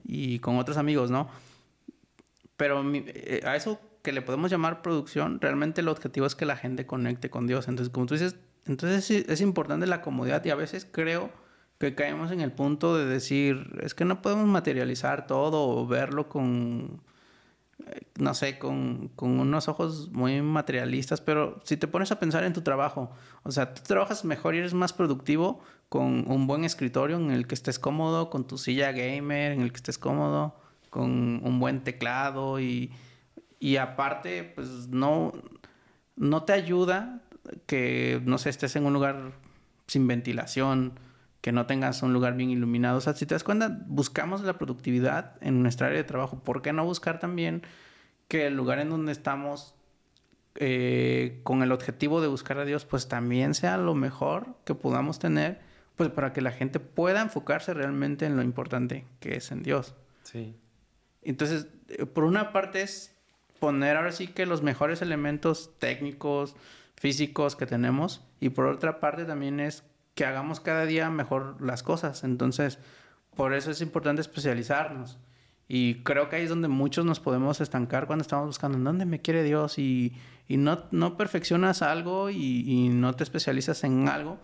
[0.04, 1.28] y con otros amigos, ¿no?
[2.56, 6.56] Pero eh, a eso que le podemos llamar producción, realmente el objetivo es que la
[6.56, 7.68] gente conecte con Dios.
[7.68, 8.36] Entonces, como tú dices,
[8.66, 11.30] entonces es importante la comodidad y a veces creo
[11.78, 16.28] que caemos en el punto de decir, es que no podemos materializar todo o verlo
[16.28, 17.02] con,
[18.16, 22.62] no sé, con, unos ojos muy materialistas, pero si te pones a pensar en tu
[22.62, 23.10] trabajo,
[23.42, 27.46] o sea, tú trabajas mejor y eres más productivo con un buen escritorio en el
[27.46, 30.56] que estés cómodo, con tu silla gamer en el que estés cómodo,
[30.90, 32.92] con un buen teclado y
[33.64, 35.32] y aparte, pues no,
[36.16, 37.22] no te ayuda
[37.64, 39.32] que, no sé, estés en un lugar
[39.86, 40.98] sin ventilación,
[41.44, 42.96] que no tengas un lugar bien iluminado.
[42.96, 46.42] O sea, si te das cuenta, buscamos la productividad en nuestra área de trabajo.
[46.42, 47.60] ¿Por qué no buscar también
[48.28, 49.74] que el lugar en donde estamos
[50.54, 55.18] eh, con el objetivo de buscar a Dios, pues también sea lo mejor que podamos
[55.18, 55.60] tener,
[55.96, 59.94] pues para que la gente pueda enfocarse realmente en lo importante que es en Dios.
[60.22, 60.56] Sí.
[61.20, 63.14] Entonces, eh, por una parte es
[63.60, 66.56] poner ahora sí que los mejores elementos técnicos,
[66.96, 71.82] físicos que tenemos y por otra parte también es que hagamos cada día mejor las
[71.82, 72.24] cosas.
[72.24, 72.78] Entonces,
[73.34, 75.18] por eso es importante especializarnos.
[75.66, 79.06] Y creo que ahí es donde muchos nos podemos estancar cuando estamos buscando en dónde
[79.06, 80.12] me quiere Dios y,
[80.48, 84.38] no, no perfeccionas algo y, y, no te especializas en algo.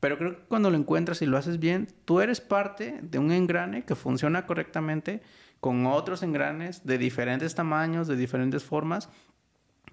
[0.00, 3.30] Pero creo que cuando lo encuentras y lo haces bien, tú eres parte de un
[3.32, 5.22] engrane que funciona correctamente
[5.60, 9.08] con otros engranes de diferentes tamaños, de diferentes formas,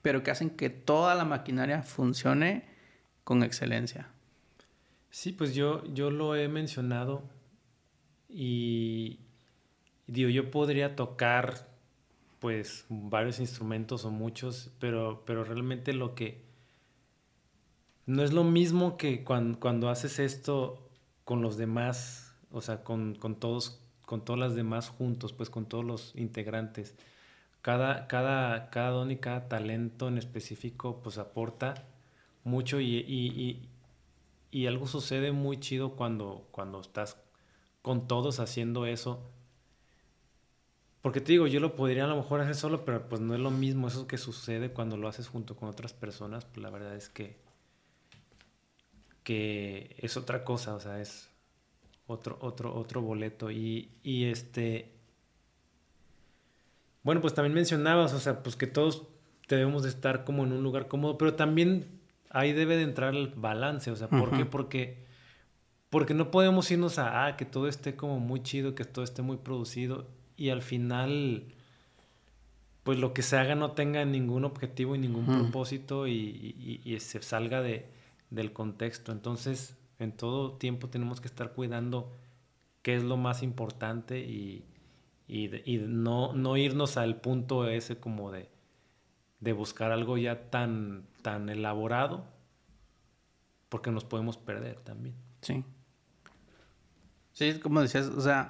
[0.02, 2.66] pero que hacen que toda la maquinaria funcione
[3.24, 4.13] con excelencia.
[5.14, 7.22] Sí, pues yo, yo lo he mencionado
[8.28, 9.20] y
[10.08, 11.68] digo, yo podría tocar
[12.40, 16.42] pues varios instrumentos o muchos, pero, pero realmente lo que
[18.08, 20.90] no es lo mismo que cuando, cuando haces esto
[21.26, 25.68] con los demás, o sea, con, con todos con todas las demás juntos, pues con
[25.68, 26.96] todos los integrantes.
[27.62, 31.86] Cada, cada, cada don y cada talento en específico pues aporta
[32.44, 33.70] mucho y, y, y,
[34.68, 37.18] algo sucede muy chido cuando, cuando estás
[37.82, 39.22] con todos haciendo eso.
[41.02, 43.40] Porque te digo, yo lo podría a lo mejor hacer solo, pero pues no es
[43.40, 46.96] lo mismo eso que sucede cuando lo haces junto con otras personas, pues la verdad
[46.96, 47.36] es que,
[49.24, 51.30] que es otra cosa, o sea, es,
[52.08, 53.52] otro, otro, otro boleto.
[53.52, 54.94] Y, y este.
[57.04, 59.04] Bueno, pues también mencionabas, o sea, pues que todos
[59.50, 62.00] debemos de estar como en un lugar cómodo, pero también
[62.34, 64.46] ahí debe de entrar el balance, o sea, ¿por qué?
[64.46, 65.06] Porque,
[65.90, 69.22] Porque no podemos irnos a ah, que todo esté como muy chido, que todo esté
[69.22, 71.46] muy producido y al final
[72.84, 77.22] pues lo que se haga no tenga ningún objetivo y ningún propósito y, y, se
[77.22, 77.86] salga de,
[78.30, 79.14] del contexto.
[79.14, 82.12] Entonces, en todo tiempo tenemos que estar cuidando
[82.82, 84.66] qué es lo más importante y,
[85.88, 88.50] no, no, irnos al punto ese como de,
[89.44, 92.26] de buscar algo ya tan, tan elaborado,
[93.68, 95.16] porque nos podemos perder también.
[95.42, 95.66] Sí.
[97.34, 98.50] Sí, como decías, o sea,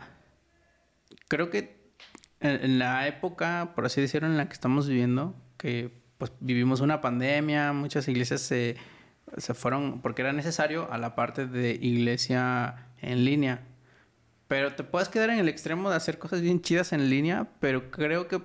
[1.27, 1.93] creo que
[2.41, 7.01] en, la época, por así decirlo, en la que estamos viviendo, que pues vivimos una
[7.01, 8.75] pandemia, muchas iglesias se,
[9.38, 13.65] se fueron, porque era necesario, a la parte de iglesia en línea.
[14.47, 17.89] Pero te puedes quedar en el extremo de hacer cosas bien chidas en línea, pero
[17.89, 18.41] creo que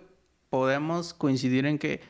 [0.48, 2.00] podemos coincidir en que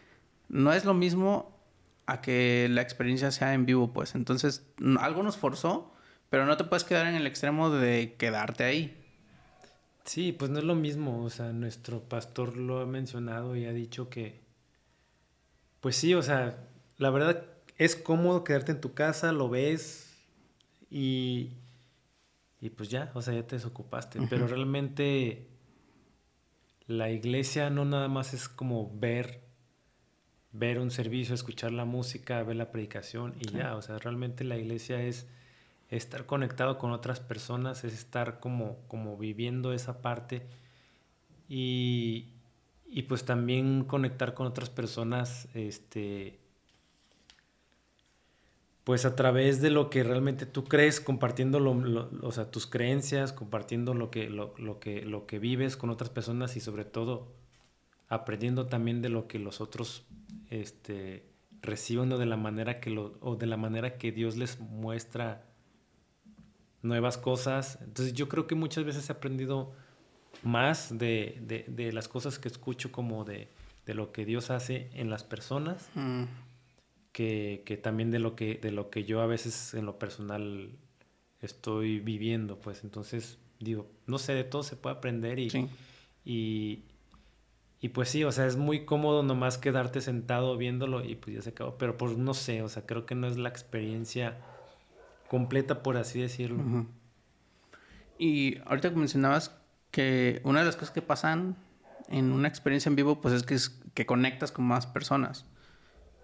[0.48, 1.58] no es lo mismo
[2.06, 4.14] a que la experiencia sea en vivo, pues.
[4.14, 4.66] Entonces,
[4.98, 5.92] algo nos forzó,
[6.30, 9.04] pero no te puedes quedar en el extremo de quedarte ahí.
[10.04, 11.22] Sí, pues no es lo mismo.
[11.22, 14.40] O sea, nuestro pastor lo ha mencionado y ha dicho que,
[15.80, 17.44] pues sí, o sea, la verdad
[17.76, 20.16] es cómodo quedarte en tu casa, lo ves
[20.90, 21.52] y,
[22.60, 24.18] y pues ya, o sea, ya te desocupaste.
[24.30, 25.46] Pero realmente
[26.86, 29.47] la iglesia no nada más es como ver,
[30.58, 33.76] ver un servicio, escuchar la música, ver la predicación y ya.
[33.76, 35.26] O sea, realmente la iglesia es
[35.90, 40.42] estar conectado con otras personas, es estar como, como viviendo esa parte
[41.48, 42.26] y,
[42.86, 46.38] y pues también conectar con otras personas, este,
[48.84, 53.32] pues a través de lo que realmente tú crees, compartiendo lo, o sea, tus creencias,
[53.32, 57.28] compartiendo lo que, lo, lo, que, lo que vives con otras personas y sobre todo
[58.08, 60.06] aprendiendo también de lo que los otros
[60.50, 61.24] este,
[61.62, 65.44] reciben o de la manera que lo, o de la manera que Dios les muestra
[66.82, 67.78] nuevas cosas.
[67.82, 69.72] Entonces yo creo que muchas veces he aprendido
[70.42, 73.48] más de, de, las cosas que escucho como de,
[73.86, 76.24] de, lo que Dios hace en las personas mm.
[77.12, 80.70] que, que, también de lo que, de lo que yo a veces en lo personal
[81.40, 82.60] estoy viviendo.
[82.60, 85.50] Pues entonces digo, no sé, de todo se puede aprender y,
[86.24, 86.84] y,
[87.80, 91.42] y pues sí, o sea, es muy cómodo nomás quedarte sentado viéndolo y pues ya
[91.42, 91.78] se acabó.
[91.78, 94.38] Pero pues no sé, o sea, creo que no es la experiencia
[95.28, 96.86] completa, por así decirlo.
[98.18, 99.56] Y ahorita mencionabas
[99.92, 101.56] que una de las cosas que pasan
[102.08, 105.46] en una experiencia en vivo, pues es que, es que conectas con más personas.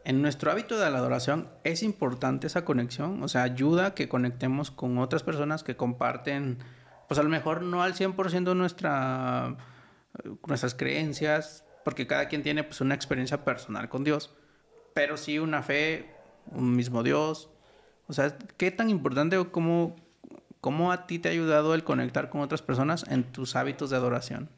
[0.04, 4.08] En nuestro hábito de la adoración es importante esa conexión, o sea, ayuda a que
[4.08, 6.58] conectemos con otras personas que comparten,
[7.08, 9.56] pues a lo mejor no al 100% nuestra,
[10.46, 14.34] nuestras creencias, porque cada quien tiene pues una experiencia personal con Dios,
[14.94, 16.10] pero sí una fe,
[16.46, 17.50] un mismo Dios,
[18.06, 19.96] o sea, ¿qué tan importante o cómo,
[20.60, 23.96] cómo a ti te ha ayudado el conectar con otras personas en tus hábitos de
[23.96, 24.50] adoración?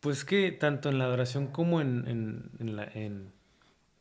[0.00, 2.92] Pues que tanto en la adoración como en, la,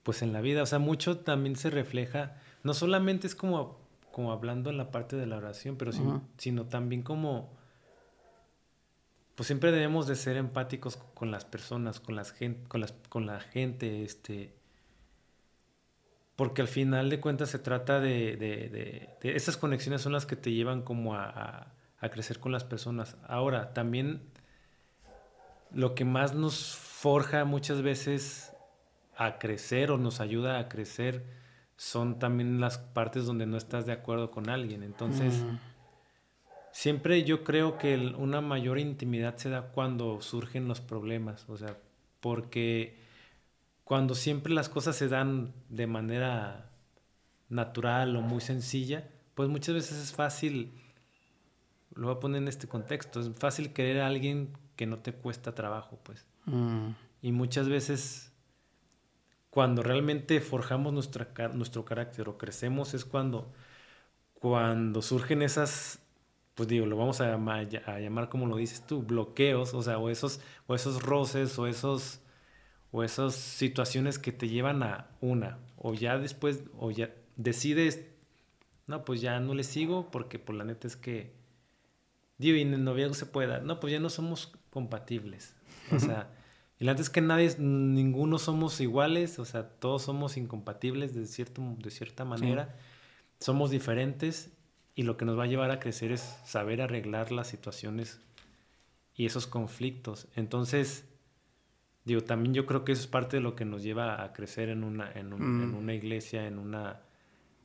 [0.04, 3.80] pues en la vida, o sea, mucho también se refleja, no solamente es como,
[4.12, 5.92] como hablando en la parte de la oración, pero
[6.38, 7.54] sino también como,
[9.36, 12.34] pues siempre debemos de ser empáticos con las personas, con, las
[12.68, 14.54] con, las, con la gente, este,
[16.36, 20.36] porque al final de cuentas se trata de, de, de, esas conexiones son las que
[20.36, 23.18] te llevan como a, a, crecer con las personas.
[23.28, 24.22] Ahora, también
[25.72, 28.54] lo que más nos forja muchas veces
[29.16, 31.24] a crecer o nos ayuda a crecer
[31.76, 34.84] son también las partes donde no estás de acuerdo con alguien.
[34.84, 35.58] Entonces, mm.
[36.74, 41.78] Siempre yo creo que una mayor intimidad se da cuando surgen los problemas, o sea,
[42.20, 42.98] porque
[43.86, 46.70] cuando siempre las cosas se dan de manera
[47.48, 50.72] natural o muy sencilla, pues muchas veces es fácil,
[51.94, 55.14] lo voy a poner en este contexto, es fácil querer a alguien que no te
[55.14, 56.26] cuesta trabajo, pues.
[56.46, 56.90] Mm.
[57.22, 58.34] Y muchas veces
[59.52, 63.54] cuando realmente forjamos nuestra, nuestro carácter o crecemos es cuando,
[64.34, 66.03] cuando surgen esas,
[66.56, 69.98] pues digo, lo vamos a llamar, a llamar como lo dices tú, bloqueos, o sea,
[69.98, 72.22] o esos, o esos roces o esos
[72.94, 78.06] o esas situaciones que te llevan a una, o ya después, o ya decides,
[78.86, 81.34] no, pues ya no le sigo porque por pues, la neta es que,
[82.38, 85.56] digo, y en el noviazgo se puede dar, no, pues ya no somos compatibles,
[85.92, 86.30] o sea,
[86.80, 91.26] y la neta es que nadie, ninguno somos iguales, o sea, todos somos incompatibles de,
[91.26, 92.78] cierto, de cierta manera,
[93.40, 94.52] somos diferentes
[94.96, 98.20] y lo que nos va a llevar a crecer es saber arreglar las situaciones
[99.16, 100.28] y esos conflictos.
[100.36, 101.06] Entonces,
[102.06, 104.68] Digo, también yo creo que eso es parte de lo que nos lleva a crecer
[104.68, 105.74] en una, en, mm.
[105.74, 107.00] una iglesia, en una,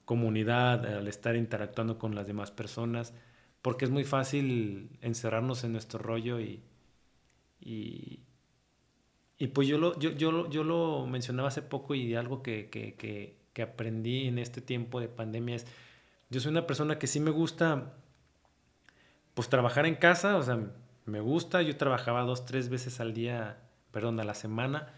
[0.09, 3.13] comunidad, al estar interactuando con las demás personas,
[3.61, 6.63] porque es muy fácil encerrarnos en nuestro rollo y,
[7.61, 8.23] y,
[9.53, 13.37] pues yo lo, yo, yo, yo lo mencionaba hace poco y algo que, que, que,
[13.53, 15.67] que aprendí en este tiempo de pandemia es,
[16.31, 17.95] yo soy una persona que sí me gusta
[19.35, 20.59] pues trabajar en casa, o sea,
[21.07, 23.59] me gusta, yo trabajaba dos, tres veces al día,
[23.93, 24.93] perdón, a la semana.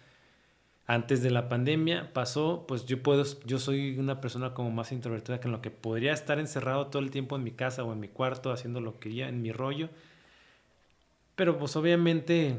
[0.87, 5.39] Antes de la pandemia pasó, pues yo puedo, yo soy una persona como más introvertida
[5.41, 8.01] que en lo que podría estar encerrado todo el tiempo en mi casa o en
[8.01, 9.89] mi cuarto haciendo lo que ya en mi rollo.
[11.37, 12.59] Pero pues obviamente,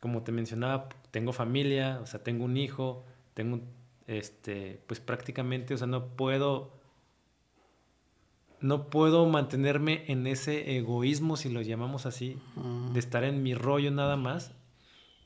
[0.00, 3.04] como te mencionaba, tengo familia, o sea, tengo un hijo,
[3.34, 3.60] tengo,
[4.06, 6.81] este, pues prácticamente, o sea, no puedo
[8.62, 12.38] no puedo mantenerme en ese egoísmo, si lo llamamos así,
[12.92, 14.54] de estar en mi rollo nada más.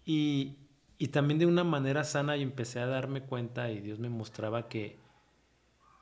[0.07, 0.57] Y,
[1.13, 4.99] también de una manera sana y empecé a darme cuenta y Dios me mostraba que,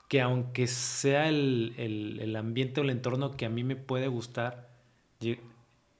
[0.08, 4.70] que aunque sea el, el, ambiente o el entorno que a mí me puede gustar,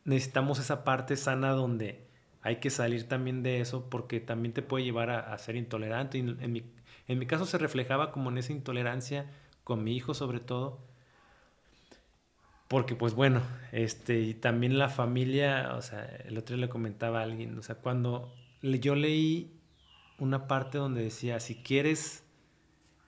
[0.05, 2.07] necesitamos esa parte sana donde
[2.43, 6.19] hay que salir también de eso porque también te puede llevar a, a ser intolerante.
[6.19, 6.63] Y en, mi,
[7.09, 9.33] en mi caso se reflejaba como en esa intolerancia
[9.65, 10.94] con mi hijo sobre todo
[12.75, 17.21] porque pues bueno, este, y también la familia, o sea, el otro día le comentaba
[17.21, 19.61] a alguien, o sea, cuando yo leí
[20.19, 22.25] una parte donde decía, si quieres,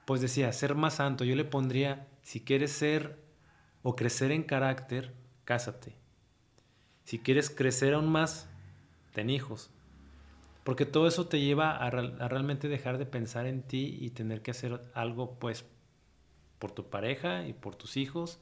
[0.05, 3.19] pues decía, ser más santo, yo le pondría, si quieres ser
[3.83, 5.13] o crecer en carácter,
[5.43, 5.97] cásate.
[7.03, 8.49] Si quieres crecer aún más,
[9.11, 9.69] ten hijos.
[10.63, 14.41] Porque todo eso te lleva a, a, realmente dejar de pensar en ti y tener
[14.41, 15.65] que hacer algo pues
[16.57, 18.39] por tu pareja y por tus hijos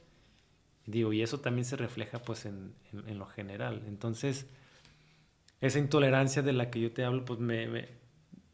[0.86, 3.82] Digo, y eso también se refleja pues en, lo general.
[3.88, 4.46] Entonces,
[5.60, 7.88] esa intolerancia de la que yo te hablo, pues me,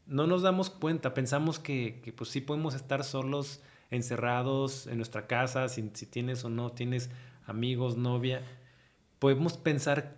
[0.06, 3.60] no nos damos cuenta, pensamos que, que, pues sí podemos estar solos,
[3.90, 7.10] encerrados en nuestra casa, si, si tienes o no tienes
[7.46, 8.42] amigos, novia.
[9.18, 10.16] Podemos pensar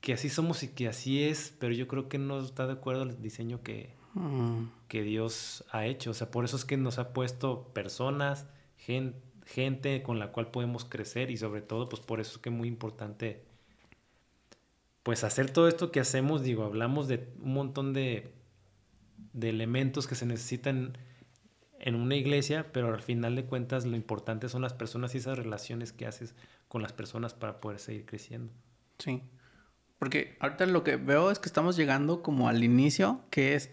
[0.00, 3.02] que así somos y que así es, pero yo creo que no está de acuerdo
[3.02, 4.66] al diseño que, mm.
[4.86, 6.12] que Dios ha hecho.
[6.12, 8.46] O sea, por eso es que nos ha puesto personas,
[8.76, 12.50] gente gente con la cual podemos crecer y sobre todo, pues por eso es que
[12.50, 13.44] es muy importante,
[15.02, 18.32] pues hacer todo esto que hacemos, digo, hablamos de un montón de,
[19.32, 20.98] de elementos que se necesitan
[21.78, 25.38] en una iglesia, pero al final de cuentas lo importante son las personas y esas
[25.38, 26.34] relaciones que haces
[26.68, 28.52] con las personas para poder seguir creciendo.
[28.98, 29.22] Sí,
[29.98, 33.70] porque ahorita lo que veo es que estamos llegando como al inicio, que es,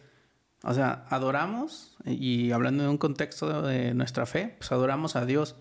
[0.63, 5.55] o sea, adoramos, y hablando de un contexto de nuestra fe, pues adoramos a Dios,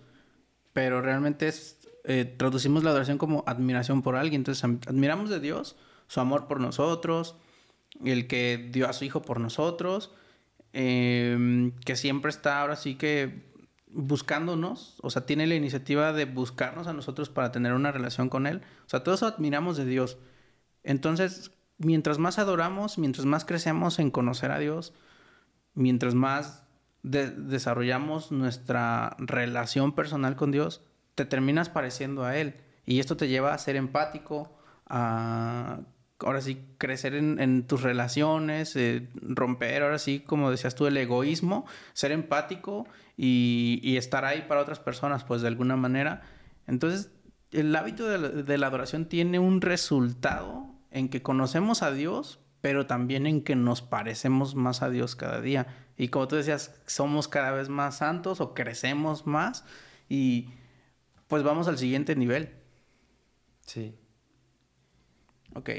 [0.73, 4.41] pero realmente es, eh, traducimos la adoración como admiración por alguien.
[4.41, 5.75] Entonces admiramos de Dios
[6.07, 7.35] su amor por nosotros,
[8.03, 10.11] el que dio a su Hijo por nosotros,
[10.73, 13.53] em, que siempre está ahora sí que
[13.87, 18.47] buscándonos, o sea, tiene la iniciativa de buscarnos a nosotros para tener una relación con
[18.47, 18.61] Él.
[18.85, 20.17] O sea, todo eso admiramos de Dios.
[20.83, 24.93] Entonces, mientras más adoramos, mientras más crecemos en conocer a Dios,
[25.75, 26.62] mientras más
[27.03, 30.81] desarrollamos nuestra relación personal con Dios,
[31.15, 32.55] te terminas pareciendo a Él.
[32.85, 35.81] Y esto te lleva a ser empático, a
[36.19, 41.65] ahora sí crecer en, tus relaciones, eh, romper ahora sí, como decías tú, el egoísmo,
[41.93, 42.87] ser empático
[43.17, 46.21] y, estar ahí para otras personas, pues de alguna manera.
[46.67, 47.11] Entonces,
[47.51, 53.27] el hábito de la adoración tiene un resultado en que conocemos a Dios, pero también
[53.27, 55.67] en que nos parecemos más a Dios cada día.
[55.97, 59.65] Y como tú decías, somos cada vez más santos o crecemos más
[60.07, 60.47] y
[61.27, 62.53] pues vamos al siguiente nivel.
[63.65, 63.93] Sí.
[65.55, 65.71] Ok.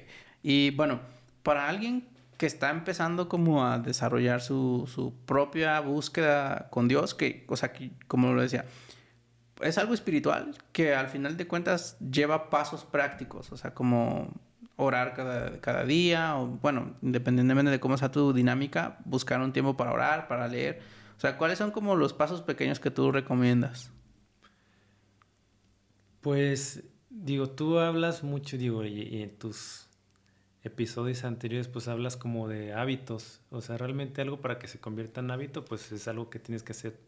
[0.43, 1.01] Y bueno,
[1.43, 2.07] para alguien
[2.37, 7.73] que está empezando como a desarrollar su, su propia búsqueda con Dios, que, o sea,
[7.73, 8.67] que, como lo decía,
[9.63, 14.29] es algo espiritual que al final de cuentas lleva pasos prácticos, o sea, como
[14.77, 19.77] orar cada, cada día, o bueno, independientemente de cómo sea tu dinámica, buscar un tiempo
[19.77, 20.81] para orar, para leer.
[21.17, 23.91] O sea, ¿cuáles son como los pasos pequeños que tú recomiendas?
[26.21, 29.89] Pues, digo, tú hablas mucho, digo, y, en tus
[30.63, 33.43] episodios anteriores, pues hablas como de hábitos.
[33.51, 36.63] O sea, realmente algo para que se convierta en hábito, pues es algo que tienes
[36.63, 36.99] que hacer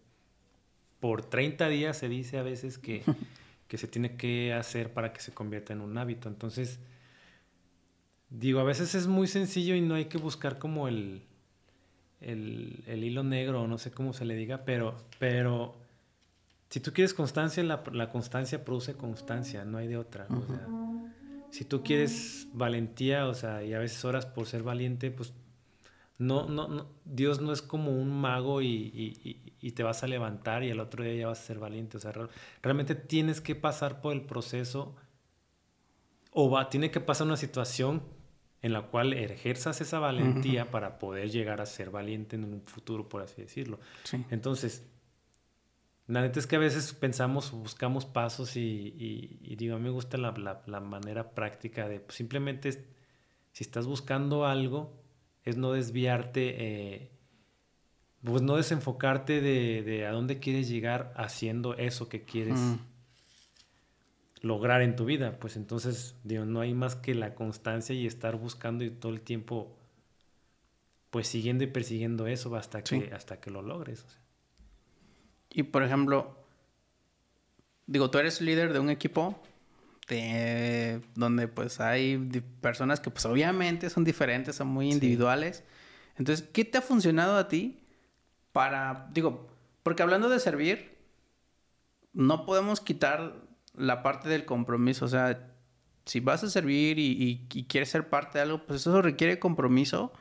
[1.00, 3.02] por 30 días, se dice a veces que,
[3.68, 6.28] que se tiene que hacer para que se convierta en un hábito.
[6.28, 6.78] Entonces,
[8.30, 11.22] Digo, a veces es muy sencillo y no hay que buscar como el,
[12.20, 15.76] el, el hilo negro, o no sé cómo se le diga, pero, pero
[16.68, 20.26] si tú quieres constancia, la, la constancia produce constancia, no hay de otra.
[20.30, 20.66] O sea,
[21.50, 25.32] si tú quieres valentía, o sea, y a veces horas por ser valiente, pues
[26.18, 30.64] no, no, no, Dios no es como un mago y, y, te vas a levantar
[30.64, 31.98] y el otro día ya vas a ser valiente.
[31.98, 32.12] O sea,
[32.62, 34.94] realmente tienes que pasar por el proceso
[36.32, 38.02] o va, tiene que pasar una situación
[38.66, 43.08] en la cual ejerzas esa valentía para poder llegar a ser valiente en un futuro,
[43.08, 43.78] por así decirlo.
[44.30, 44.84] Entonces,
[46.08, 48.94] la neta es que a veces pensamos, buscamos pasos y,
[49.40, 52.72] y digo, a mí me gusta la, la, la manera práctica de pues, simplemente,
[53.52, 54.92] si estás buscando algo,
[55.44, 57.10] es no desviarte, eh,
[58.22, 62.58] pues no desenfocarte de, a dónde quieres llegar haciendo eso que quieres.
[64.40, 65.38] Lograr en tu vida.
[65.38, 69.20] Pues entonces, digo, no hay más que la constancia y estar buscando y todo el
[69.20, 69.76] tiempo,
[71.10, 74.04] pues siguiendo y persiguiendo eso hasta, que, hasta que lo logres.
[75.50, 76.36] Y por ejemplo,
[77.86, 79.40] digo, tú eres líder de un equipo
[80.08, 82.18] de, donde pues hay
[82.60, 85.64] personas que pues obviamente son diferentes, son muy individuales.
[86.16, 87.80] Entonces, ¿qué te ha funcionado a ti
[88.52, 89.48] para, digo,
[89.82, 90.96] porque hablando de servir,
[92.12, 93.45] no podemos quitar
[93.76, 95.52] la parte del compromiso, o sea,
[96.04, 100.12] si vas a servir y, quieres ser parte de algo, pues eso requiere compromiso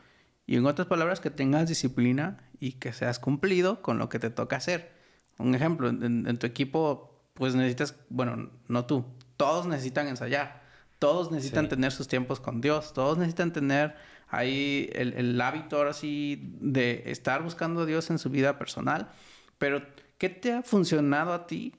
[0.47, 4.29] y en otras palabras que tengas disciplina y que seas cumplido con lo que te
[4.29, 4.91] toca hacer.
[5.37, 9.05] Un ejemplo, en tu equipo, pues necesitas, bueno, no tú,
[9.37, 10.63] todos necesitan ensayar,
[10.99, 13.95] todos necesitan tener sus tiempos con Dios, todos necesitan tener
[14.29, 19.09] ahí el, hábito ahora sí de estar buscando a Dios en su vida personal.
[19.57, 19.83] Pero,
[20.17, 21.73] ¿qué te ha funcionado a ti?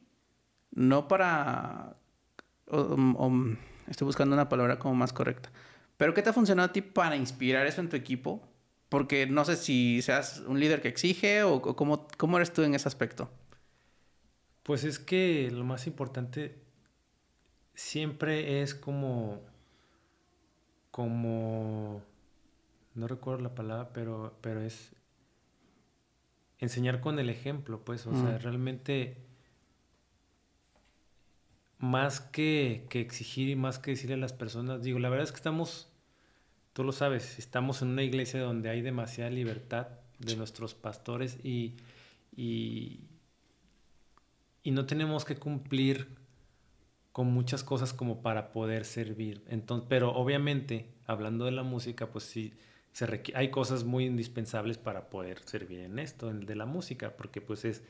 [0.77, 1.97] No para...
[3.89, 5.51] estoy buscando una palabra como más correcta.
[5.97, 8.47] Pero, ¿qué te ha funcionado a ti para inspirar eso en tu equipo?
[8.91, 12.63] Porque no sé si seas un líder que exige o, o cómo, cómo eres tú
[12.63, 13.29] en ese aspecto.
[14.63, 16.61] Pues es que lo más importante
[17.75, 19.41] siempre es como,
[20.91, 22.03] como,
[22.95, 24.93] no recuerdo la palabra, pero, pero es
[26.59, 29.26] enseñar con el ejemplo, pues, o sea, realmente
[31.79, 35.33] más que, que, exigir y más que decirle a las personas, digo, la verdad es
[35.33, 35.89] que estamos,
[36.73, 41.75] tú lo sabes, estamos en una iglesia donde hay demasiada libertad de nuestros pastores y,
[42.35, 43.01] y,
[44.63, 46.09] y no tenemos que cumplir
[47.13, 49.43] con muchas cosas como para poder servir.
[49.49, 52.53] Entonces, pero obviamente, hablando de la música, pues sí,
[52.93, 57.41] se hay cosas muy indispensables para poder servir en esto, en de la música, porque
[57.41, 57.83] pues es,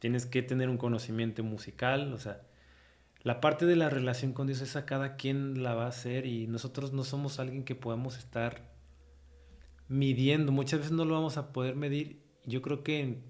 [0.00, 2.42] tienes que tener un conocimiento musical, o sea,
[3.22, 6.46] la parte de la relación con Dios, esa cada quien la va a hacer y
[6.46, 8.70] nosotros no somos alguien que podamos estar
[9.88, 12.22] midiendo, muchas veces no lo vamos a poder medir.
[12.46, 13.22] Yo creo que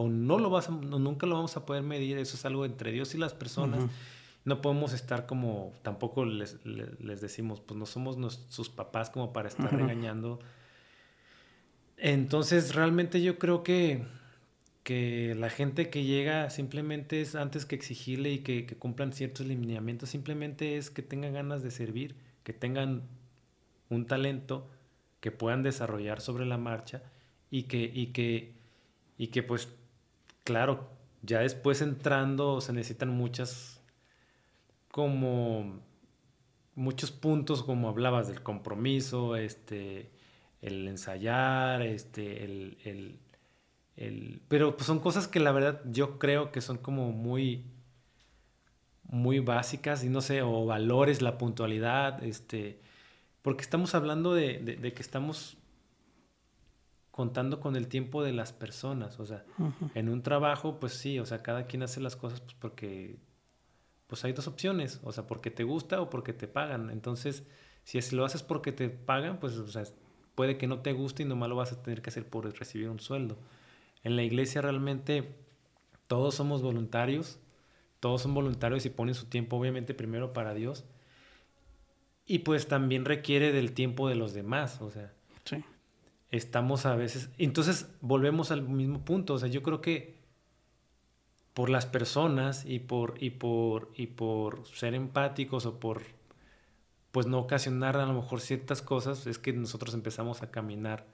[0.00, 2.90] o no lo vas a, nunca lo vamos a poder medir, eso es algo entre
[2.90, 3.84] Dios y las personas.
[4.46, 6.56] No podemos estar como, tampoco les,
[7.20, 10.40] decimos, pues no somos sus papás como para estar regañando.
[11.98, 14.06] Entonces, realmente yo creo que,
[14.82, 20.10] que la gente que llega simplemente es antes que exigirle y que, cumplan ciertos lineamientos,
[20.10, 23.02] simplemente es que tengan ganas de servir, que tengan
[23.88, 24.68] un talento
[25.20, 27.02] que puedan desarrollar sobre la marcha
[27.50, 28.54] y que, y que,
[29.18, 29.68] y que pues
[30.44, 30.88] claro,
[31.22, 33.80] ya después entrando se necesitan muchas,
[34.90, 35.80] como
[36.74, 40.10] muchos puntos, como hablabas del compromiso, este,
[40.62, 43.18] el ensayar, este, el, el,
[44.00, 47.66] el pero pues son cosas que la verdad yo creo que son como muy,
[49.04, 52.80] muy básicas y no sé, o valores, la puntualidad, este,
[53.42, 55.56] porque estamos hablando de, de que estamos
[57.20, 59.20] contando con el tiempo de las personas.
[59.20, 59.44] O sea,
[59.94, 63.18] en un trabajo, pues sí, o sea, cada quien hace las cosas pues porque
[64.06, 66.88] pues hay dos opciones, o sea, porque te gusta o porque te pagan.
[66.88, 67.44] Entonces,
[67.84, 69.84] si lo haces porque te pagan, pues o sea,
[70.34, 72.88] puede que no te guste y nomás lo vas a tener que hacer por recibir
[72.88, 73.36] un sueldo.
[74.02, 75.34] En la iglesia realmente
[76.06, 77.38] todos somos voluntarios,
[78.00, 80.84] todos son voluntarios y ponen su tiempo obviamente primero para Dios.
[82.26, 85.12] Y pues también requiere del tiempo de los demás, o sea,
[85.44, 85.64] sí
[86.30, 87.30] estamos a veces...
[87.38, 90.18] Entonces volvemos al mismo punto, o sea, yo creo que
[91.54, 96.02] por las personas y por, y por, y por ser empáticos o por
[97.10, 101.06] pues no ocasionar a lo mejor ciertas cosas, es que nosotros empezamos a caminar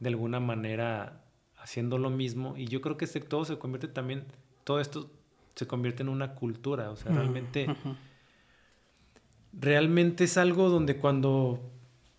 [0.00, 1.22] de alguna manera
[1.68, 4.24] haciendo lo mismo y yo creo que este, todo se convierte también,
[4.64, 5.10] todo esto
[5.54, 7.66] se convierte en una cultura, o sea, realmente,
[9.52, 11.60] realmente es algo donde cuando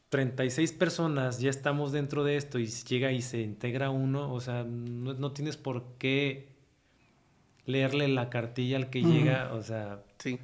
[0.10, 4.64] 36 personas ya estamos dentro de esto y llega y se integra uno, o sea,
[4.64, 6.50] no, tienes por qué
[7.66, 10.39] leerle la cartilla al que llega, o sea, sí.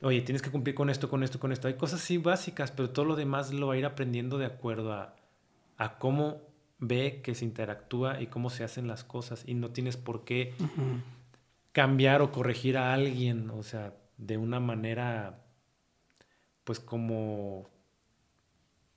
[0.00, 1.68] Oye, tienes que cumplir con esto, con esto, con esto.
[1.68, 4.92] Hay cosas así básicas, pero todo lo demás lo va a ir aprendiendo de acuerdo
[4.92, 5.16] a,
[5.78, 6.45] a cómo
[6.78, 10.54] ve que se interactúa y cómo se hacen las cosas y no tienes por qué
[11.72, 15.44] cambiar o corregir a alguien, o sea, de una manera,
[16.64, 17.68] pues como,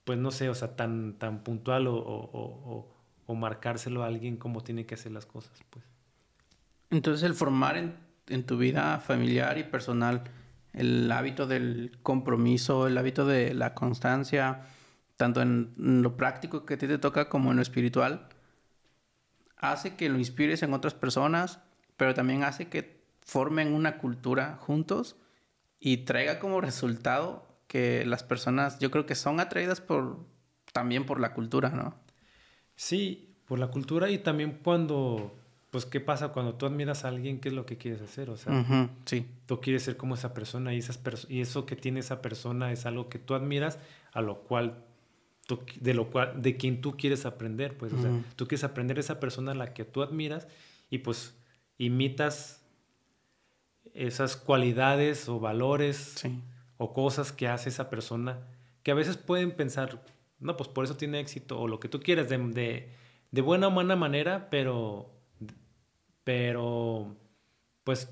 [0.04, 4.62] pues no sé, o sea, tan, tan puntual o, o, o, marcárselo a alguien cómo
[4.62, 5.84] tiene que hacer las cosas, pues.
[6.90, 7.94] Entonces el formar en,
[8.28, 10.24] en tu vida familiar y personal
[10.72, 14.62] el hábito del compromiso, el hábito de la constancia,
[15.20, 18.26] tanto en lo práctico que a ti te toca como en lo espiritual,
[19.58, 21.60] hace que lo inspires en otras personas,
[21.98, 25.16] pero también hace que formen una cultura juntos
[25.78, 30.24] y traiga como resultado que las personas, yo creo que son atraídas por
[30.72, 31.94] también por la cultura, ¿no?
[32.74, 35.36] Sí, por la cultura y también cuando,
[35.70, 37.40] pues, ¿qué pasa cuando tú admiras a alguien?
[37.40, 38.30] ¿Qué es lo que quieres hacer?
[38.30, 39.26] O sea, sí.
[39.44, 40.98] tú quieres ser como esa persona y, esas
[41.28, 43.78] y eso que tiene esa persona es algo que tú admiras,
[44.14, 44.86] a lo cual
[45.80, 49.20] de lo cual, de quien tú quieres aprender, pues, o sea, tú quieres aprender esa
[49.20, 50.46] persona a la que tú admiras
[50.90, 51.36] y pues
[51.78, 52.62] imitas
[53.94, 56.22] esas cualidades o valores
[56.76, 58.46] o cosas que hace esa persona
[58.82, 60.02] que a veces pueden pensar,
[60.38, 62.88] no, pues por eso tiene éxito o lo que tú quieras de,
[63.30, 65.12] de, buena o mala manera, pero,
[66.24, 67.16] pero,
[67.84, 68.08] pues,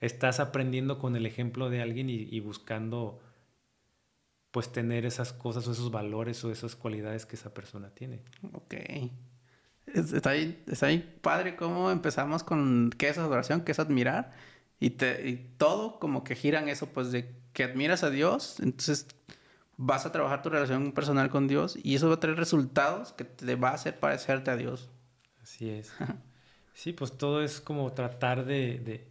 [0.00, 3.20] estás aprendiendo con el ejemplo de alguien y buscando
[4.54, 8.20] pues tener esas cosas o esos valores o esas cualidades que esa persona tiene.
[8.52, 8.74] Ok.
[9.92, 14.30] Está ahí, está ahí padre cómo empezamos con qué es adoración, qué es admirar.
[14.78, 19.08] Y, te, y todo como que giran eso, pues de que admiras a Dios, entonces
[19.76, 23.24] vas a trabajar tu relación personal con Dios y eso va a traer resultados que
[23.24, 24.88] te va a hacer parecerte a Dios.
[25.42, 25.92] Así es.
[26.74, 29.04] sí, pues todo es como tratar de, de,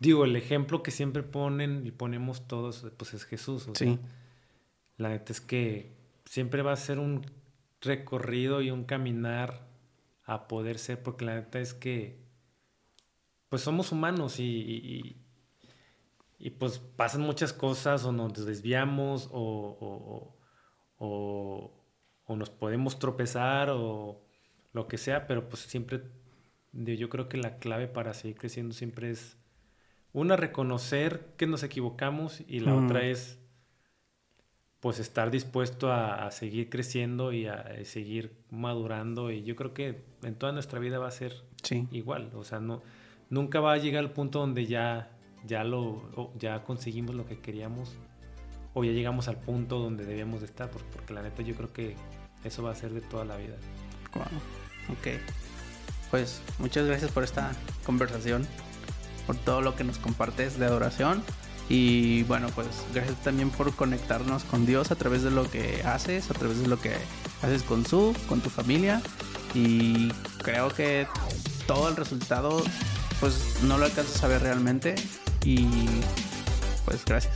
[0.00, 3.68] Digo, el ejemplo que siempre ponen y ponemos todos, pues es Jesús.
[3.68, 4.00] O sí.
[4.98, 7.24] La neta es que siempre va a ser un
[7.80, 9.66] recorrido y un caminar
[10.24, 12.28] a poder ser, porque la neta es que
[13.48, 15.16] pues somos humanos y,
[16.38, 20.36] y, pues pasan muchas cosas o nos desviamos o,
[20.98, 21.72] o,
[22.26, 24.20] o, nos podemos tropezar o
[24.72, 26.02] lo que sea, pero pues siempre
[26.72, 29.38] yo creo que la clave para seguir creciendo siempre es
[30.12, 33.38] una reconocer que nos equivocamos y la otra es
[34.80, 40.04] pues estar dispuesto a, seguir creciendo y a, eh, seguir madurando y yo creo que
[40.22, 41.44] en toda nuestra vida va a ser
[41.90, 42.82] igual, o sea, no
[43.30, 45.10] nunca va a llegar al punto donde ya
[45.44, 47.96] ya lo ya conseguimos lo que queríamos
[48.74, 51.96] o ya llegamos al punto donde debíamos de estar, porque, la neta yo creo que
[52.44, 53.56] eso va a ser de toda la vida.
[54.14, 54.24] Wow.
[54.90, 55.20] Ok.
[56.10, 57.52] Pues muchas gracias por esta
[57.84, 58.46] conversación,
[59.26, 61.22] por todo lo que nos compartes de adoración
[61.68, 66.30] y bueno, pues gracias también por conectarnos con Dios a través de lo que haces,
[66.30, 66.94] a través de lo que
[67.42, 69.02] haces con su, con tu familia.
[69.54, 70.08] Y
[70.42, 71.06] creo que
[71.66, 72.62] todo el resultado,
[73.20, 74.94] pues no lo alcanzas a ver realmente.
[75.44, 75.66] Y
[76.86, 77.34] pues gracias.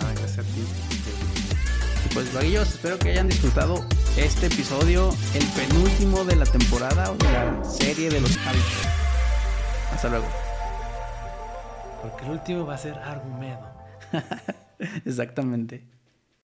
[0.00, 0.60] Ah, gracias a ti.
[2.04, 7.14] Y pues vaguillos, espero que hayan disfrutado este episodio, el penúltimo de la temporada o
[7.14, 8.72] de la serie de los hábitos.
[9.92, 10.51] Hasta luego.
[12.02, 13.64] Porque el último va a ser argumento.
[15.06, 15.84] Exactamente.